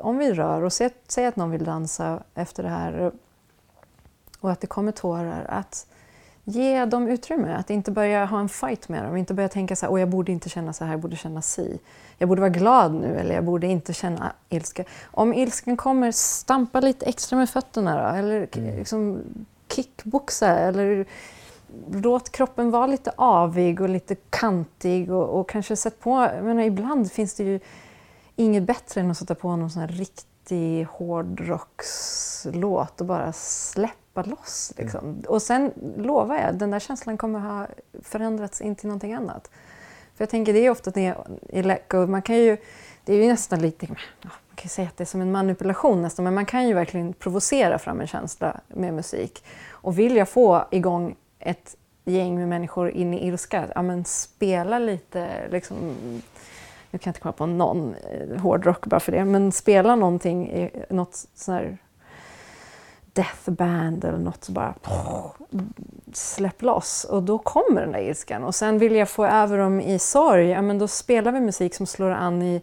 [0.00, 3.12] om vi rör och säger att någon vill dansa efter det här
[4.40, 5.86] och att det kommer tårar, att
[6.44, 7.54] ge dem utrymme.
[7.54, 9.16] Att inte börja ha en fight med dem.
[9.16, 11.78] Inte börja tänka så här, jag borde inte känna så här, jag borde känna si.
[12.18, 14.84] Jag borde vara glad nu eller jag borde inte känna ilska.
[15.04, 18.16] Om ilskan kommer, stampa lite extra med fötterna då.
[18.16, 18.76] Eller mm.
[18.76, 19.20] liksom
[19.68, 20.48] kickboxa.
[20.48, 21.06] Eller
[21.90, 26.62] låt kroppen vara lite avig och lite kantig och, och kanske sätt på, jag menar,
[26.62, 27.60] ibland finns det ju
[28.36, 34.72] inget bättre än att sätta på någon sån här riktig hårdrockslåt och bara släppa loss.
[34.76, 35.04] Liksom.
[35.04, 35.20] Mm.
[35.28, 37.66] Och sen lovar jag, den där känslan kommer ha
[38.02, 39.50] förändrats in till någonting annat.
[40.14, 41.14] För jag tänker, det är ofta det
[41.48, 42.56] i Let Go, man kan ju,
[43.04, 43.96] det är ju nästan lite, man
[44.54, 47.78] kan säga att det är som en manipulation nästan, men man kan ju verkligen provocera
[47.78, 49.44] fram en känsla med musik.
[49.70, 54.78] Och vill jag få igång ett gäng med människor in i ilska, ja men spela
[54.78, 55.76] lite liksom,
[56.92, 60.50] nu kan jag inte komma på någon eh, hårdrock bara för det, men spela någonting
[60.50, 61.78] i något sån här
[63.12, 64.74] death band eller något så bara
[66.12, 68.44] släpp loss och då kommer den där ilskan.
[68.44, 71.74] Och sen vill jag få över dem i sorg, ja men då spelar vi musik
[71.74, 72.62] som slår an i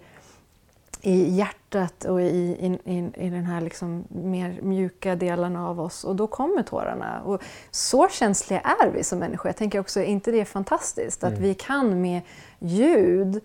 [1.01, 6.03] i hjärtat och i, i, i, i den här liksom mer mjuka delen av oss
[6.03, 7.21] och då kommer tårarna.
[7.21, 9.49] Och så känsliga är vi som människor.
[9.49, 11.43] Jag tänker också, inte det är fantastiskt att mm.
[11.43, 12.21] vi kan med
[12.59, 13.41] ljud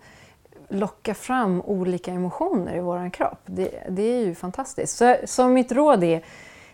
[0.69, 3.39] locka fram olika emotioner i vår kropp.
[3.45, 4.97] Det, det är ju fantastiskt.
[4.97, 6.23] Så, så mitt råd är,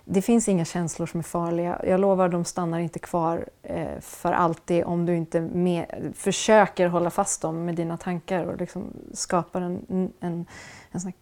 [0.05, 1.81] det finns inga känslor som är farliga.
[1.83, 7.09] Jag lovar, de stannar inte kvar eh, för alltid om du inte med, försöker hålla
[7.09, 8.83] fast dem med dina tankar och liksom
[9.13, 10.45] skapar en, en,
[10.91, 11.13] en sån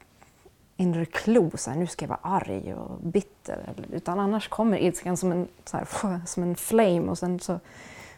[0.77, 1.51] inre klo.
[1.55, 3.73] Så här, nu ska jag vara arg och bitter.
[3.91, 7.59] Utan annars kommer ilskan som en, så här, som en flame och sen så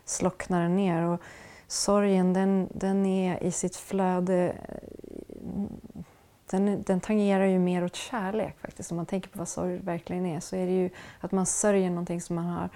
[0.05, 1.03] slocknar den ner.
[1.03, 1.21] Och
[1.71, 4.55] sorgen den, den är i sitt flöde
[6.49, 8.91] den, den tangerar ju mer åt kärlek faktiskt.
[8.91, 11.89] Om man tänker på vad sorg verkligen är så är det ju att man sörjer
[11.89, 12.69] någonting som man har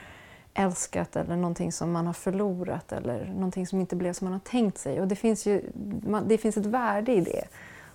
[0.54, 4.40] älskat eller någonting som man har förlorat eller någonting som inte blev som man har
[4.40, 5.02] tänkt sig.
[5.02, 5.62] Och det finns ju
[6.08, 7.48] man, det finns ett värde i det.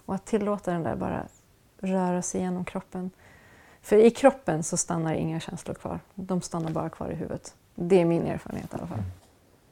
[0.07, 1.27] Och att tillåta den där bara
[1.79, 3.11] röra sig genom kroppen.
[3.83, 6.01] För i kroppen så stannar inga känslor kvar.
[6.15, 7.55] De stannar bara kvar i huvudet.
[7.75, 9.03] Det är min erfarenhet i alla fall.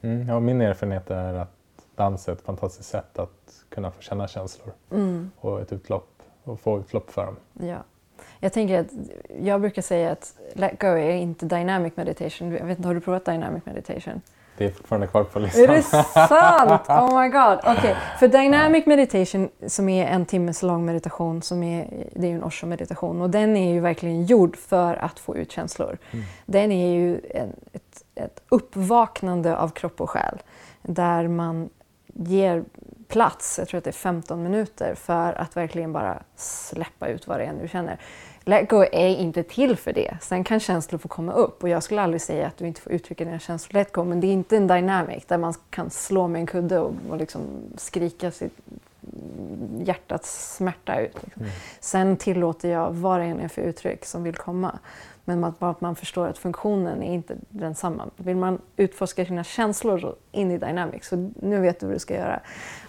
[0.03, 1.55] Mm, ja, min erfarenhet är att
[1.95, 5.31] dans är ett fantastiskt sätt att kunna få känna känslor mm.
[5.37, 7.37] och ett utlopp och få utlopp för dem.
[7.61, 7.77] Ja.
[8.41, 8.87] Jag tänker att
[9.41, 12.53] jag brukar säga att let go är inte dynamic meditation.
[12.53, 14.21] Jag vet inte, har du provat dynamic meditation?
[14.59, 15.63] Det är fortfarande kvar på listan.
[15.63, 15.83] Är det
[16.29, 16.89] sant?
[16.89, 17.59] Oh my god.
[17.59, 17.95] Okay.
[18.19, 22.43] För dynamic meditation som är en timmes lång meditation, som är, det är ju en
[22.43, 25.99] osho-meditation och den är ju verkligen gjord för att få ut känslor.
[26.11, 26.25] Mm.
[26.47, 30.39] Den är ju en, ett, ett uppvaknande av kropp och själ
[30.83, 31.69] där man
[32.15, 32.65] ger
[33.09, 37.41] plats, jag tror att det är 15 minuter, för att verkligen bara släppa ut vad
[37.41, 37.99] det är du känner.
[38.41, 40.17] Let go är inte till för det.
[40.21, 42.93] Sen kan känslor få komma upp och jag skulle aldrig säga att du inte får
[42.93, 46.29] uttrycka dina känslor let go, men det är inte en dynamic där man kan slå
[46.29, 47.41] med en kudde och, och liksom
[47.77, 48.53] skrika sitt
[49.79, 51.23] hjärtats smärta ut.
[51.25, 51.43] Liksom.
[51.43, 51.55] Mm.
[51.81, 54.79] Sen tillåter jag vad det än är för uttryck som vill komma.
[55.29, 58.11] Men att, bara att man förstår att funktionen är inte densamma.
[58.17, 62.15] Vill man utforska sina känslor in i Dynamics, så nu vet du vad du ska
[62.15, 62.41] göra.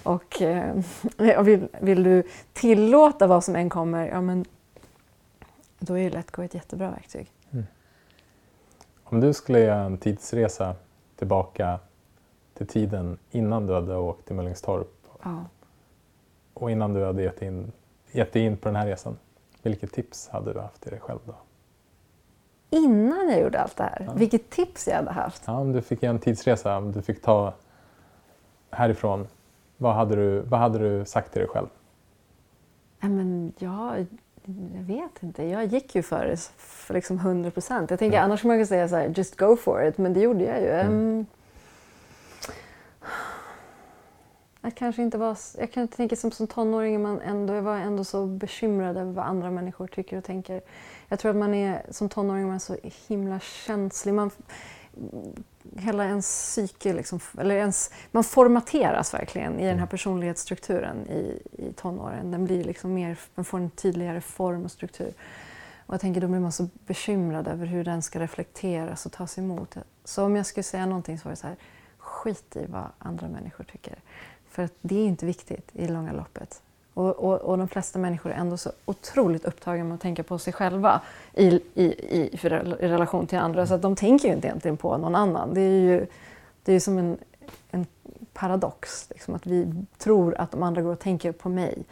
[0.03, 0.75] Och eh,
[1.43, 2.23] vill, vill, du
[2.53, 4.45] tillåta vad som än kommer, ja men
[5.79, 7.31] då är ju Let Go ett jättebra verktyg.
[7.51, 7.65] Mm.
[9.03, 10.75] Om du skulle göra en tidsresa
[11.15, 11.79] tillbaka
[12.53, 15.45] till tiden innan du hade åkt till Möllingstorp ja.
[16.53, 17.71] och innan du hade gett, in,
[18.11, 19.17] gett dig in på den här resan,
[19.61, 21.35] vilket tips hade du haft till dig själv då?
[22.69, 24.03] Innan jag gjorde allt det här.
[24.07, 24.13] Ja.
[24.13, 25.43] Vilket tips jag hade haft.
[25.45, 27.53] Ja, om du fick en tidsresa, om du fick ta
[28.71, 29.27] härifrån,
[29.77, 31.67] vad hade du, vad hade du sagt till dig själv?
[32.99, 34.05] Nej, men jag,
[34.75, 35.43] jag vet inte.
[35.43, 37.89] Jag gick ju för det för liksom 100 procent.
[37.89, 38.25] Jag tänker Mm.
[38.25, 39.97] annars skulle man säga så här, just go for it.
[39.97, 40.69] Men det gjorde jag ju.
[40.69, 41.25] Mm.
[44.61, 45.37] Jag kanske inte var...
[45.57, 49.25] Jag kan tänka som, som tonåring, man ändå, jag var ändå så bekymrad över vad
[49.25, 50.61] andra människor tycker och tänker.
[51.09, 54.13] Jag tror att man är som tonåring man är så himla känslig.
[54.13, 54.31] Man,
[55.75, 61.73] hela ens psyke, liksom, eller ens, man formateras verkligen i den här personlighetsstrukturen i, i
[61.73, 62.31] tonåren.
[62.31, 65.13] Den, blir liksom mer, den får en tydligare form och struktur.
[65.85, 69.37] Och jag tänker då blir man så bekymrad över hur den ska reflekteras och tas
[69.37, 69.77] emot.
[70.03, 71.55] Så om jag skulle säga någonting så var det så här,
[71.97, 73.95] skit i vad andra människor tycker.
[74.49, 76.61] För att det är inte viktigt i långa loppet.
[76.99, 80.37] Och, och, och de flesta människor är ändå så otroligt upptagna med att tänka på
[80.37, 81.01] sig själva
[81.33, 82.29] i, i, i,
[82.79, 83.67] i relation till andra.
[83.67, 85.53] Så att de tänker ju inte egentligen på någon annan.
[85.53, 86.05] Det är ju,
[86.63, 87.17] det är ju som en,
[87.71, 87.85] en
[88.33, 89.09] paradox.
[89.09, 91.83] Liksom, att vi tror att de andra går och tänker på mig.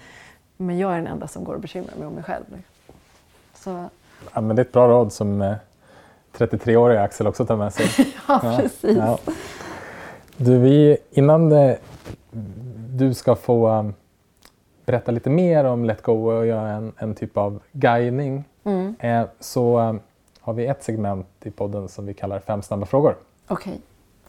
[0.57, 2.45] Men jag är den enda som går och bekymrar mig om mig själv.
[2.47, 2.95] liksom.
[3.55, 3.89] Så,
[4.33, 5.55] Ja, men det är ett bra råd som eh,
[6.37, 8.15] 33-åriga Axel också tar med sig.
[8.27, 8.97] ja, precis.
[8.97, 9.19] Ja.
[10.37, 11.77] Du, vi, innan det,
[12.89, 13.93] du ska få um,
[14.87, 18.95] berätta lite mer om Let Go och göra en, en typ av guidning Mm.
[18.99, 19.99] eh, så um,
[20.39, 23.15] har vi ett segment i podden som vi kallar Fem snabba frågor.
[23.47, 23.81] Okej.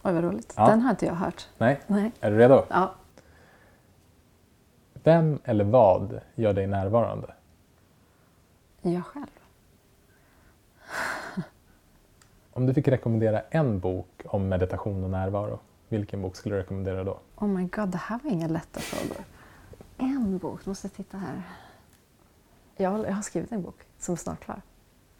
[0.03, 0.53] Oj, vad roligt.
[0.57, 0.65] Ja.
[0.67, 1.47] Den har inte jag hört.
[1.57, 2.11] Nej, Nej.
[2.19, 2.63] är du redo?
[2.69, 2.91] Ja.
[4.93, 7.33] Vem eller vad gör dig närvarande?
[8.81, 9.25] Jag själv.
[12.53, 17.03] Om du fick rekommendera en bok om meditation och närvaro, vilken bok skulle du rekommendera
[17.03, 17.19] då?
[17.35, 19.23] Oh my god, det här var inga lätta frågor.
[19.99, 21.41] En bok, måste jag titta här.
[22.75, 24.61] Jag, har- jag har skrivit en bok som är snart klar.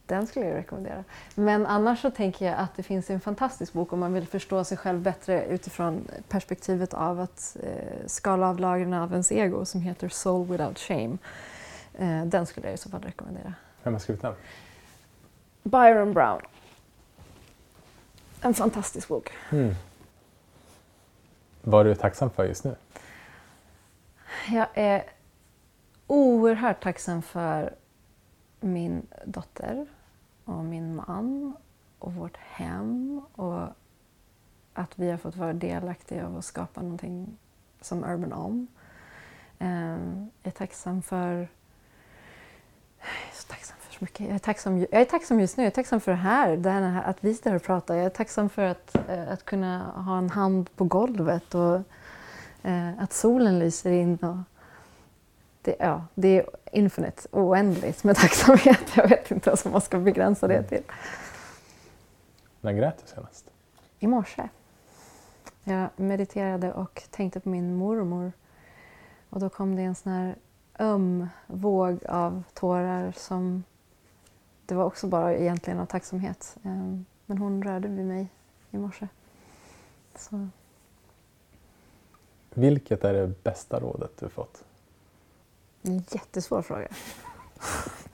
[0.06, 1.04] Den skulle jag rekommendera.
[1.36, 4.64] Men annars så tänker jag att det finns en fantastisk bok om man vill förstå
[4.64, 9.82] sig själv bättre utifrån perspektivet av att eh, skala av lagren av ens ego som
[9.82, 11.18] heter Soul Without Shame.
[11.94, 13.54] Eh, den skulle jag i så fall rekommendera.
[13.84, 14.34] Vem har skrivit den?
[15.64, 16.42] Byron Brown.
[18.42, 19.32] En fantastisk bok.
[19.52, 19.76] Mm.
[21.62, 22.76] Vad är du tacksam för just nu?
[24.50, 25.04] Jag är
[26.08, 27.76] oerhört tacksam för
[28.60, 29.88] min dotter
[30.46, 31.54] och min man
[32.00, 33.68] och vårt hem och
[34.74, 37.38] att vi har fått vara delaktiga av att skapa någonting
[37.82, 38.68] som Urban Om.
[39.60, 41.50] Ehm, jag är tacksam för...
[43.00, 44.20] Jag är så tacksam för så mycket.
[44.20, 45.64] Jag är tacksam, jag är tacksam just nu.
[45.64, 47.96] Jag är tacksam för det här, det här att vi sitter här och pratar.
[47.96, 51.82] Jag är tacksam för att, eh, att kunna ha en hand på golvet och
[52.98, 54.16] att solen lyser in.
[54.16, 54.38] Och
[55.62, 58.96] det, ja, det är infinite, oändligt med tacksamhet.
[58.96, 60.84] Jag vet inte ens vad man ska begränsa det till.
[62.62, 63.52] När grät du senast?
[64.00, 64.50] I morse.
[65.64, 68.32] Jag mediterade och tänkte på min mormor.
[69.30, 70.36] Och då kom det en sån här
[70.80, 73.64] öm våg av tårar som...
[74.66, 76.58] Det var också bara egentligen av tacksamhet.
[76.64, 78.28] Ehm, Men hon rörde vid mig
[78.72, 79.08] i morse.
[80.16, 80.48] Så,
[82.54, 84.64] Vilket är det bästa rådet du fått?
[85.82, 86.88] en jättesvår fråga.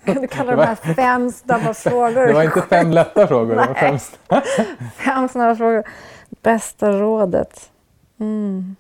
[0.03, 2.27] Kan du kalla de här fem snabba frågor?
[2.27, 3.97] Det var inte fem lätta frågor, det var fem
[4.29, 4.43] Nej.
[4.95, 5.83] Fem snabba frågor.
[6.29, 7.71] Bästa rådet?
[8.17, 8.75] Mm.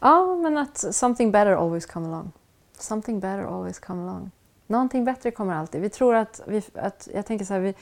[0.00, 2.32] Ja, men att something better always come along.
[2.78, 4.30] Something better always come along.
[4.66, 5.80] Någonting bättre kommer alltid.
[5.80, 7.74] Vi tror att, vi, att jag tänker så här, vi har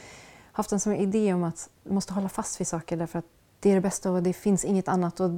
[0.53, 3.25] haft en sån idé om att vi måste hålla fast vid saker därför att
[3.67, 5.31] det är det bästa och det finns inget annat och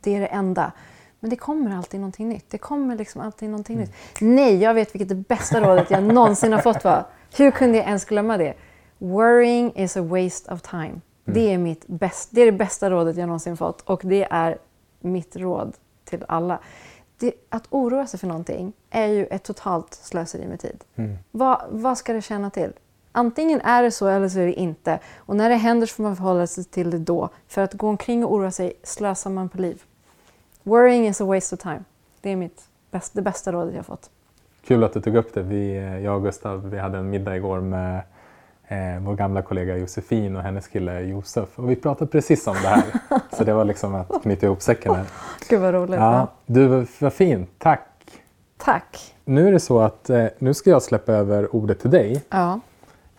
[0.00, 0.72] det är det enda.
[1.20, 2.50] Men det kommer alltid någonting nytt.
[2.50, 3.90] Det kommer liksom alltid någonting nytt.
[4.20, 7.06] Nej, jag vet vilket det bästa rådet jag någonsin har fått var.
[7.36, 8.54] Hur kunde jag ens glömma det?
[8.98, 11.00] Worrying is a waste of time.
[11.24, 14.58] Det, är mitt bäst, det är det bästa rådet jag någonsin fått och det är
[15.00, 16.58] mitt råd till alla.
[17.18, 20.84] Det, att oroa sig för någonting är ju ett totalt slöseri med tid.
[20.94, 21.16] Mm.
[21.30, 22.72] Vad, vad ska det tjäna till?
[23.16, 24.98] Antingen är det så eller så är det inte.
[25.18, 27.28] Och när det händer så får man förhålla sig till det då.
[27.48, 29.82] För att gå omkring och oroa sig slösar man på liv.
[30.62, 31.84] Worrying is a waste of time.
[32.20, 34.10] Det är mitt bäst, det bästa rådet jag har fått.
[34.66, 35.42] Kul att du tog upp det.
[35.42, 37.96] Vi, jag och Gustav vi hade en middag igår med
[38.68, 41.58] eh, vår gamla kollega Josefin och hennes kille Josef.
[41.58, 42.82] Och vi pratade precis om det här.
[43.36, 45.04] Så det var liksom att knyta ihop säcken här.
[45.48, 46.00] Gud vad roligt.
[46.00, 46.28] Ja, Ja.
[46.46, 47.50] du, vad fint.
[47.58, 47.88] Tack.
[48.56, 49.14] Tack.
[49.24, 52.22] Nu är det så att eh, nu ska jag släppa över ordet till dig.
[52.30, 52.60] Ja.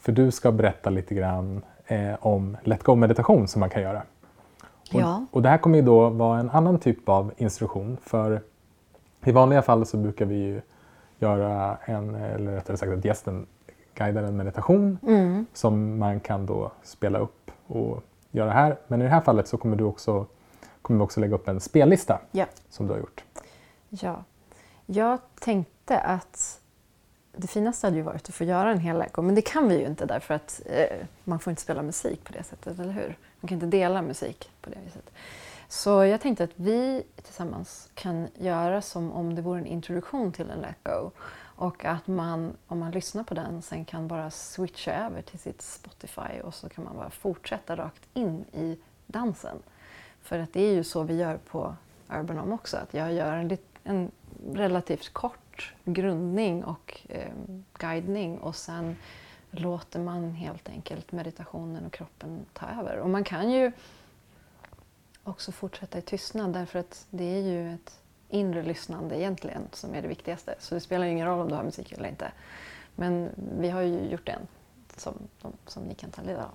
[0.05, 4.01] För du ska berätta lite grann eh, om Let Go-meditation som man kan göra.
[4.93, 5.25] Och, Ja.
[5.31, 7.97] och det här kommer ju då vara en annan typ av instruktion.
[8.01, 8.41] För
[9.25, 10.61] i vanliga fall så brukar vi ju
[11.19, 13.45] göra en, eller rättare sagt att gästen
[13.95, 15.45] guidar en meditation Mm.
[15.53, 18.77] som man kan då spela upp och göra här.
[18.87, 20.25] Men i det här fallet så kommer du också,
[20.81, 22.45] kommer vi också lägga upp en spellista Ja.
[22.69, 23.23] som du har gjort.
[23.89, 24.15] Ja.
[24.85, 26.59] Jag tänkte att
[27.37, 29.79] det finaste hade ju varit att få göra en hel Let men det kan vi
[29.79, 33.17] ju inte därför att eh, man får inte spela musik på det sättet, eller hur?
[33.39, 35.11] Man kan inte dela musik på det viset.
[35.67, 40.49] Så jag tänkte att vi tillsammans kan göra som om det vore en introduktion till
[40.49, 41.11] en Let Go.
[41.57, 45.61] Och att man, om man lyssnar på den, sen kan bara switcha över till sitt
[45.61, 48.77] Spotify och så kan man bara fortsätta rakt in i
[49.07, 49.57] dansen.
[50.21, 51.75] För att det är ju så vi gör på
[52.09, 54.11] Urbanom också, att jag gör en, en
[54.53, 55.44] relativt kort
[55.85, 57.31] grundning och eh,
[57.73, 58.95] guidning och sen
[59.51, 62.97] låter man helt enkelt meditationen och kroppen ta över.
[62.97, 63.71] Och man kan ju
[65.23, 67.99] också fortsätta i tystnad därför att det är ju ett
[68.29, 70.55] inre lyssnande egentligen som är det viktigaste.
[70.59, 72.31] Så det spelar ju ingen roll om du har musik eller inte.
[72.95, 73.29] Men
[73.59, 74.47] vi har ju gjort en
[74.97, 75.13] som,
[75.67, 76.51] som ni kan ta del av.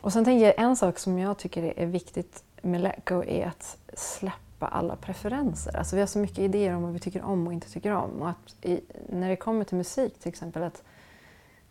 [0.00, 3.46] Och sen tänker jag en sak som jag tycker är viktigt med Let Go är
[3.46, 5.76] att släppa alla preferenser.
[5.76, 8.22] Alltså vi har så mycket idéer om vad vi tycker om och inte tycker om.
[8.22, 10.82] Och att i, när det kommer till musik till exempel att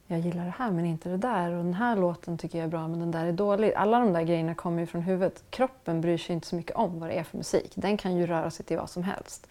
[0.08, 2.70] jag gillar det här men inte det där och den här låten tycker jag är
[2.70, 3.74] bra men den där är dålig.
[3.74, 5.44] Alla de där grejerna kommer ju från huvudet.
[5.50, 7.72] Kroppen bryr sig inte så mycket om vad det är för musik.
[7.76, 9.48] Den kan ju röra sig till vad som helst.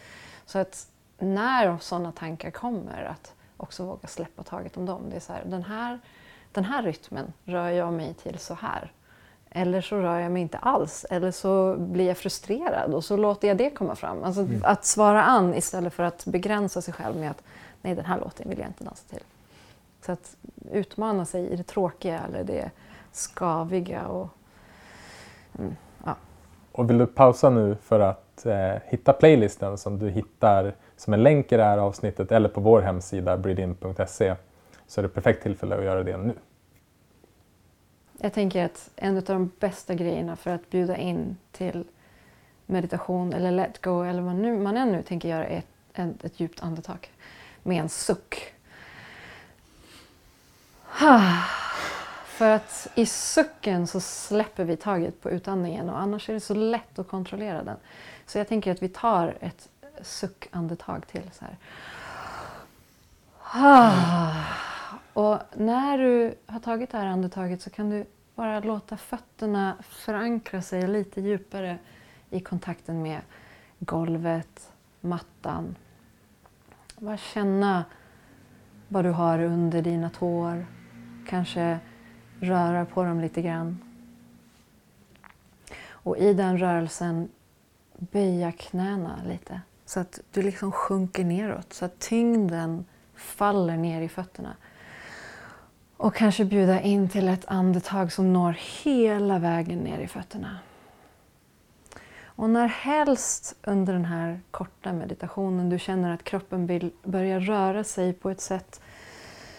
[0.47, 5.03] Så att när sådana tankar kommer, att också våga släppa taget om dem.
[5.11, 6.01] Det är så här, den här,
[6.53, 8.93] den här rytmen rör jag mig till så här.
[9.57, 11.07] Eller så rör jag mig inte alls.
[11.11, 14.25] Eller så blir jag frustrerad och så låter jag det komma fram.
[14.25, 14.61] Alltså mm.
[14.65, 17.43] att svara an istället för att begränsa sig själv med att
[17.83, 19.23] nej, den här låten vill jag inte dansa till.
[20.07, 20.37] Så att
[20.73, 22.71] utmana sig i det tråkiga eller det
[23.13, 24.07] skaviga.
[24.07, 24.29] Och,
[25.59, 26.15] mm, ja.
[26.73, 31.23] och vill du pausa nu för att eh, hitta playlisten som du hittar som en
[31.23, 34.35] länk i det här avsnittet eller på vår hemsida breedin.se
[34.87, 36.35] så är det perfekt tillfälle att göra det nu.
[38.19, 41.85] Jag tänker att en av de bästa grejerna för att bjuda in till
[42.67, 46.25] meditation eller let go eller vad nu, man än nu tänker göra är ett, ett,
[46.25, 47.11] ett djupt andetag
[47.63, 48.55] med en suck.
[52.27, 56.55] För att i sucken så släpper vi taget på utandningen och annars är det så
[56.55, 57.77] lätt att kontrollera den.
[58.27, 59.69] Så jag tänker att vi tar ett
[60.03, 61.31] suckandetag till.
[61.33, 61.57] så här.
[65.17, 68.05] Och när du har tagit det här andetaget så kan du
[68.35, 71.79] bara låta fötterna förankra sig lite djupare
[72.31, 73.21] i kontakten med
[73.79, 75.77] golvet, mattan.
[76.99, 77.85] Bara känna
[78.89, 80.67] vad du har under dina tår.
[81.29, 81.79] Kanske
[82.41, 83.79] röra på dem lite grann.
[85.89, 87.29] Och i den rörelsen
[87.99, 94.09] böja knäna lite så att du liksom sjunker neråt, så att tyngden faller ner i
[94.09, 94.57] fötterna.
[95.97, 100.59] Och kanske bjuda in till ett andetag som når hela vägen ner i fötterna.
[102.25, 107.85] Och när helst under den här korta meditationen du känner att kroppen vill börja röra
[107.85, 108.81] sig på ett sätt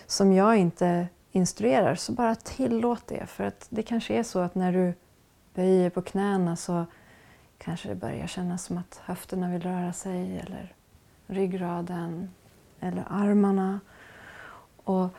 [0.05, 3.25] som jag inte instruerar, så bara tillåt det.
[3.25, 4.93] För att det kanske är så att när du
[5.53, 6.85] böjer på knäna så
[7.57, 10.73] kanske det börjar kännas som att höfterna vill röra sig eller
[11.27, 12.29] ryggraden
[12.79, 13.79] eller armarna.
[14.83, 15.09] Och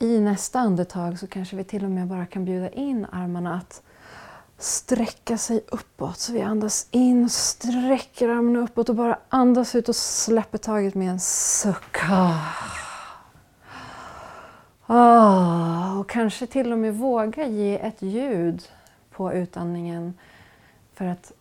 [0.00, 3.82] i nästa andetag så kanske vi till och med bara kan bjuda in armarna att
[4.58, 6.18] sträcka sig uppåt.
[6.18, 11.10] Så vi andas in, sträcker armarna uppåt och bara andas ut och släpper taget med
[11.10, 11.96] en suck.
[14.86, 18.62] Ah, och kanske till och med våga ge ett ljud
[19.10, 20.14] på utandningen.
[20.94, 21.32] För att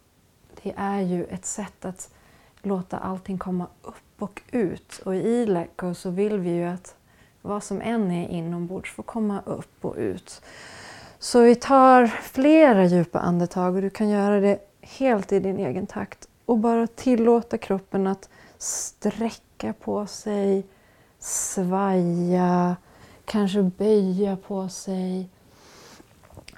[0.64, 2.10] det är ju ett sätt att
[2.62, 5.02] låta allting komma upp och ut.
[5.06, 6.96] Och i Let Go så vill vi ju att
[7.42, 10.42] vad som än är inombords får komma upp och ut.
[11.20, 15.88] Så vi tar flera djupa andetag och du kan göra det helt i din egen
[15.88, 20.64] takt och bara tillåta kroppen att sträcka på sig,
[21.20, 22.76] svaja,
[23.26, 25.30] kanske böja på sig.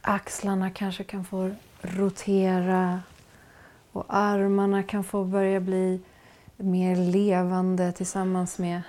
[0.02, 1.52] Axlarna kanske kan få
[1.82, 3.02] rotera
[3.92, 6.02] och armarna kan få börja bli
[6.58, 8.82] mer levande tillsammans med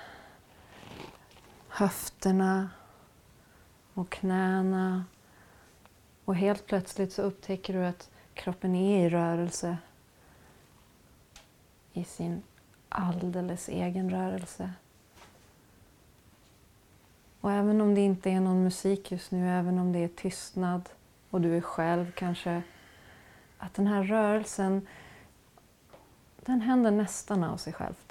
[1.73, 2.69] höfterna
[3.93, 5.05] och knäna.
[6.25, 9.77] Och helt plötsligt så upptäcker du att kroppen är i rörelse
[11.93, 12.43] i sin
[12.89, 14.73] alldeles egen rörelse.
[17.41, 20.89] Och även om det inte är någon musik just nu, även om det är tystnad
[21.29, 22.61] och du är själv kanske,
[23.57, 24.87] att den här rörelsen,
[26.37, 28.02] den händer nästan av sig själv.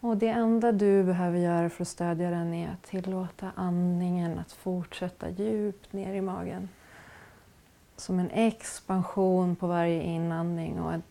[0.00, 4.52] Och det enda du behöver göra för att stödja den är att tillåta andningen att
[4.52, 6.68] fortsätta djupt ner i magen.
[7.96, 11.02] Som en expansion på varje inandning och en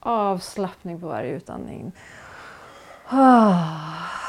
[0.00, 1.92] avslappning på varje utandning.
[3.06, 4.20] Ah.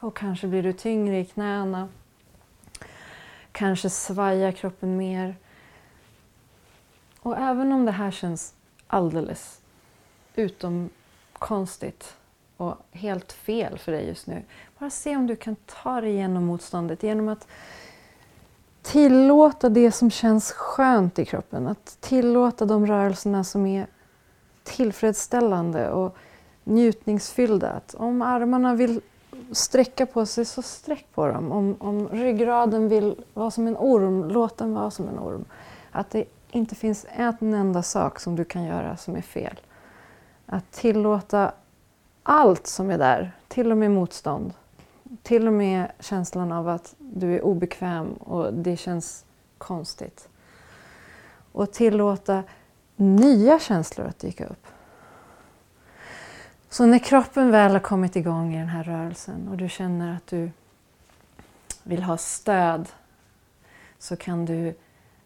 [0.00, 1.88] Och kanske blir du tyngre i knäna.
[3.52, 5.36] Kanske svajar kroppen mer.
[7.20, 8.54] Och även om det här känns
[8.86, 9.60] alldeles
[10.34, 10.90] utom
[11.38, 12.16] konstigt
[12.56, 14.42] och helt fel för dig just nu.
[14.78, 17.46] Bara se om du kan ta dig igenom motståndet genom att
[18.82, 21.66] tillåta det som känns skönt i kroppen.
[21.66, 23.86] Att tillåta de rörelserna som är
[24.62, 26.16] tillfredsställande och
[26.64, 27.70] njutningsfyllda.
[27.70, 29.00] Att om armarna vill
[29.52, 31.52] sträcka på sig, så sträck på dem.
[31.52, 35.44] Om, om ryggraden vill vara som en orm, låt den vara som en orm.
[35.90, 39.60] Att det inte finns en enda sak som du kan göra som är fel.
[40.46, 41.52] Att tillåta
[42.22, 44.54] allt som är där, till och med motstånd.
[45.22, 49.24] Till och med känslan av att du är obekväm och det känns
[49.58, 50.28] konstigt.
[51.52, 52.42] Och tillåta
[52.96, 54.66] nya känslor att dyka upp.
[56.68, 60.26] Så när kroppen väl har kommit igång i den här rörelsen och du känner att
[60.26, 60.50] du
[61.82, 62.88] vill ha stöd
[63.98, 64.74] så kan du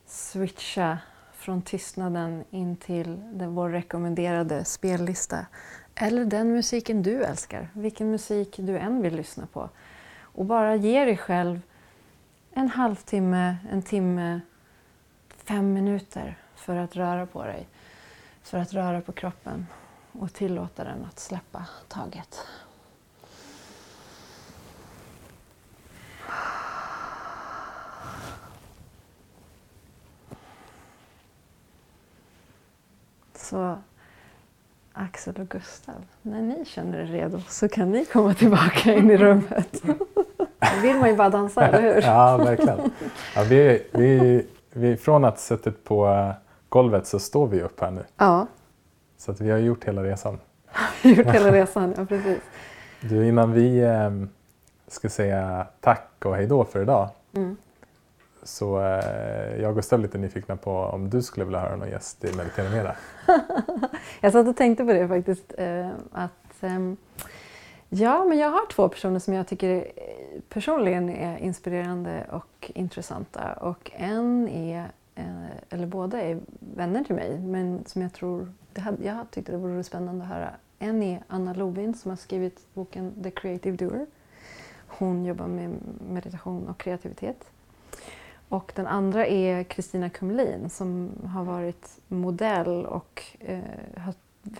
[0.06, 0.98] switcha
[1.40, 5.46] från tystnaden in till den, vår rekommenderade spellista.
[5.94, 9.68] Eller den musiken du älskar, vilken musik du än vill lyssna på.
[10.20, 11.60] Och bara ge dig själv
[12.52, 14.40] en halvtimme, en timme,
[15.28, 17.66] fem minuter för att röra på dig.
[18.42, 19.66] För att röra på kroppen
[20.12, 22.46] och tillåta den att släppa taget.
[33.50, 33.78] Så
[34.92, 39.16] Axel och Gustav, när ni känner er redo så kan ni komma tillbaka in i
[39.16, 39.82] rummet.
[40.60, 42.02] Då vill man ju bara dansa, eller hur?
[42.02, 42.90] Ja, verkligen.
[43.34, 46.32] Ja, vi, vi, vi, från att suttit på
[46.68, 48.04] golvet så står vi upp här nu.
[48.16, 48.46] Ja.
[49.18, 50.38] Så att vi har gjort hela resan.
[51.02, 52.38] gjort hela resan, ja precis.
[53.00, 54.10] Du, innan vi eh,
[54.88, 57.56] ska säga tack och hejdå för idag Mm
[58.42, 61.88] så eh, jag och Gustav är lite nyfikna på om du skulle vilja höra någon
[61.88, 62.96] gäst i Meditera Mera.
[64.20, 65.54] Jag satt och tänkte på det faktiskt.
[65.58, 66.92] Eh, att, eh,
[67.88, 69.92] ja, men jag har två personer som jag tycker
[70.48, 73.52] personligen är inspirerande och intressanta.
[73.52, 78.80] Och en är, eh, eller båda är vänner till mig, men som jag tror, det
[78.80, 80.50] hade, jag tyckte det vore spännande att höra.
[80.78, 84.06] En är Anna Lovin som har skrivit boken The Creative Doer.
[84.86, 85.70] Hon jobbar med
[86.08, 87.50] meditation och kreativitet.
[88.50, 93.60] Och den andra är Kristina Kumlin som har varit modell och eh,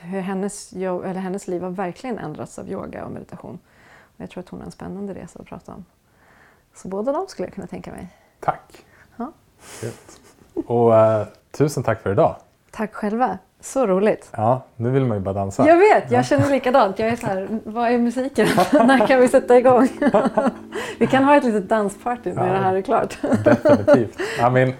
[0.00, 3.58] hur hennes, jobb, eller hennes liv har verkligen ändrats av yoga och meditation.
[4.02, 5.84] Och jag tror att hon har en spännande resa att prata om.
[6.74, 8.08] Så båda de skulle jag kunna tänka mig.
[8.40, 8.84] Tack!
[9.16, 9.32] Ja.
[10.66, 12.36] Och eh, tusen tack för idag.
[12.70, 14.28] Tack själva, så roligt.
[14.36, 15.66] Ja, nu vill man ju bara dansa.
[15.68, 16.98] Jag vet, jag känner likadant.
[16.98, 18.46] Jag är så här, vad är musiken?
[18.72, 19.88] När kan vi sätta igång?
[20.98, 22.52] vi kan ha ett litet dansparty när Ja.
[22.52, 23.18] det här är klart.
[23.44, 24.18] Definitivt.
[24.38, 24.72] Ja, men,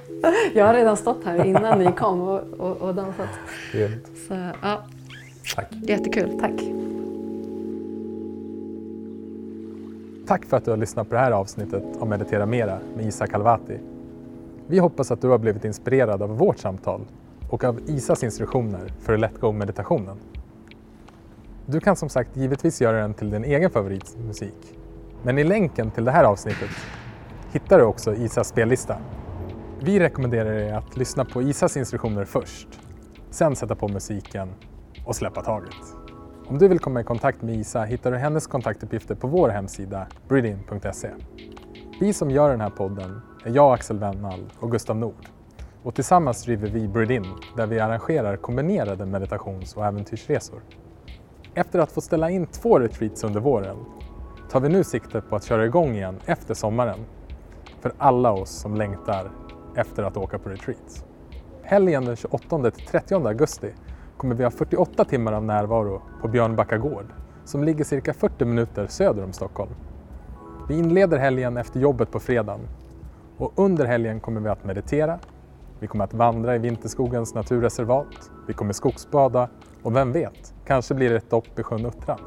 [0.55, 3.29] Jag har redan stått här innan ni kom och, och, och dansat.
[4.29, 4.83] Så ja,
[5.57, 5.67] Tack.
[5.73, 6.39] jättekul.
[6.41, 6.61] Tack.
[10.27, 13.27] Tack för att du har lyssnat på det här avsnittet av Meditera Mera med Isa
[13.27, 13.79] Kalvati.
[14.67, 17.01] Vi hoppas att du har blivit inspirerad av vårt samtal
[17.51, 20.17] och av Isas instruktioner för Let Go-meditationen.
[21.67, 24.79] Du kan som sagt givetvis göra den till din egen favoritmusik.
[25.23, 26.71] Men i länken till det här avsnittet
[27.53, 28.97] hittar du också Isas spellista.
[29.83, 32.69] Vi rekommenderar dig att lyssna på Isas instruktioner först,
[33.31, 34.49] sen sätta på musiken
[35.07, 35.75] och släppa taget.
[36.47, 40.07] Om du vill komma i kontakt med Isa hittar du hennes kontaktuppgifter på vår hemsida
[40.29, 41.11] breedin.se.
[42.01, 45.40] Vi som gör den här podden är jag, Axel Wennall och Gustav Nord.
[45.83, 47.27] Och tillsammans driver vi Breedin
[47.57, 50.63] där vi arrangerar kombinerade meditations och äventyrsresor.
[51.55, 53.77] Efter att få ställa in två retreats under våren
[54.51, 56.99] tar vi nu sikte på att köra igång igen efter sommaren
[57.81, 59.31] för alla oss som längtar
[59.77, 61.05] efter att åka på retreats.
[61.63, 63.73] Helgen den 28-30 augusti
[64.17, 67.07] kommer vi ha 48 timmar av närvaro på Björnbacka gård
[67.45, 69.71] som ligger cirka 40 minuter söder om Stockholm.
[70.69, 72.61] Vi inleder helgen efter jobbet på fredagen
[73.37, 75.19] och under helgen kommer vi att meditera,
[75.81, 79.49] vi kommer att vandra i Vinterskogens naturreservat, vi kommer skogsbada
[79.83, 82.19] och vem vet, kanske blir det ett dopp i sjön Uttran.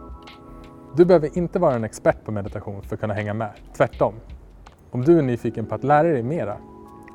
[0.95, 4.13] Du behöver inte vara en expert på meditation för att kunna hänga med, tvärtom.
[4.91, 6.57] Om du är nyfiken på att lära dig mera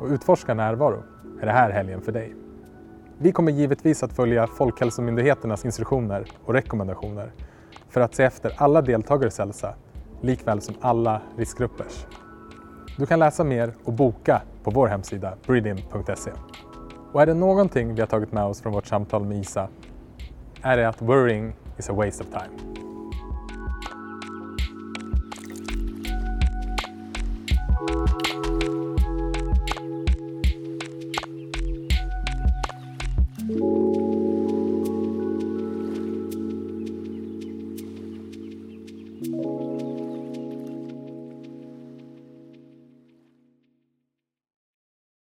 [0.01, 1.02] och utforska närvaro
[1.40, 2.35] är det här helgen för dig.
[3.19, 7.32] Vi kommer givetvis att följa Folkhälsomyndigheternas instruktioner och rekommendationer
[7.89, 9.74] för att se efter alla deltagares hälsa,
[10.20, 12.06] likväl som alla riskgruppers.
[12.98, 16.30] Du kan läsa mer och boka på vår hemsida breedin.se.
[17.12, 19.68] Och är det någonting vi har tagit med oss från vårt samtal med Isa
[20.62, 22.78] är det att worrying is a waste of time.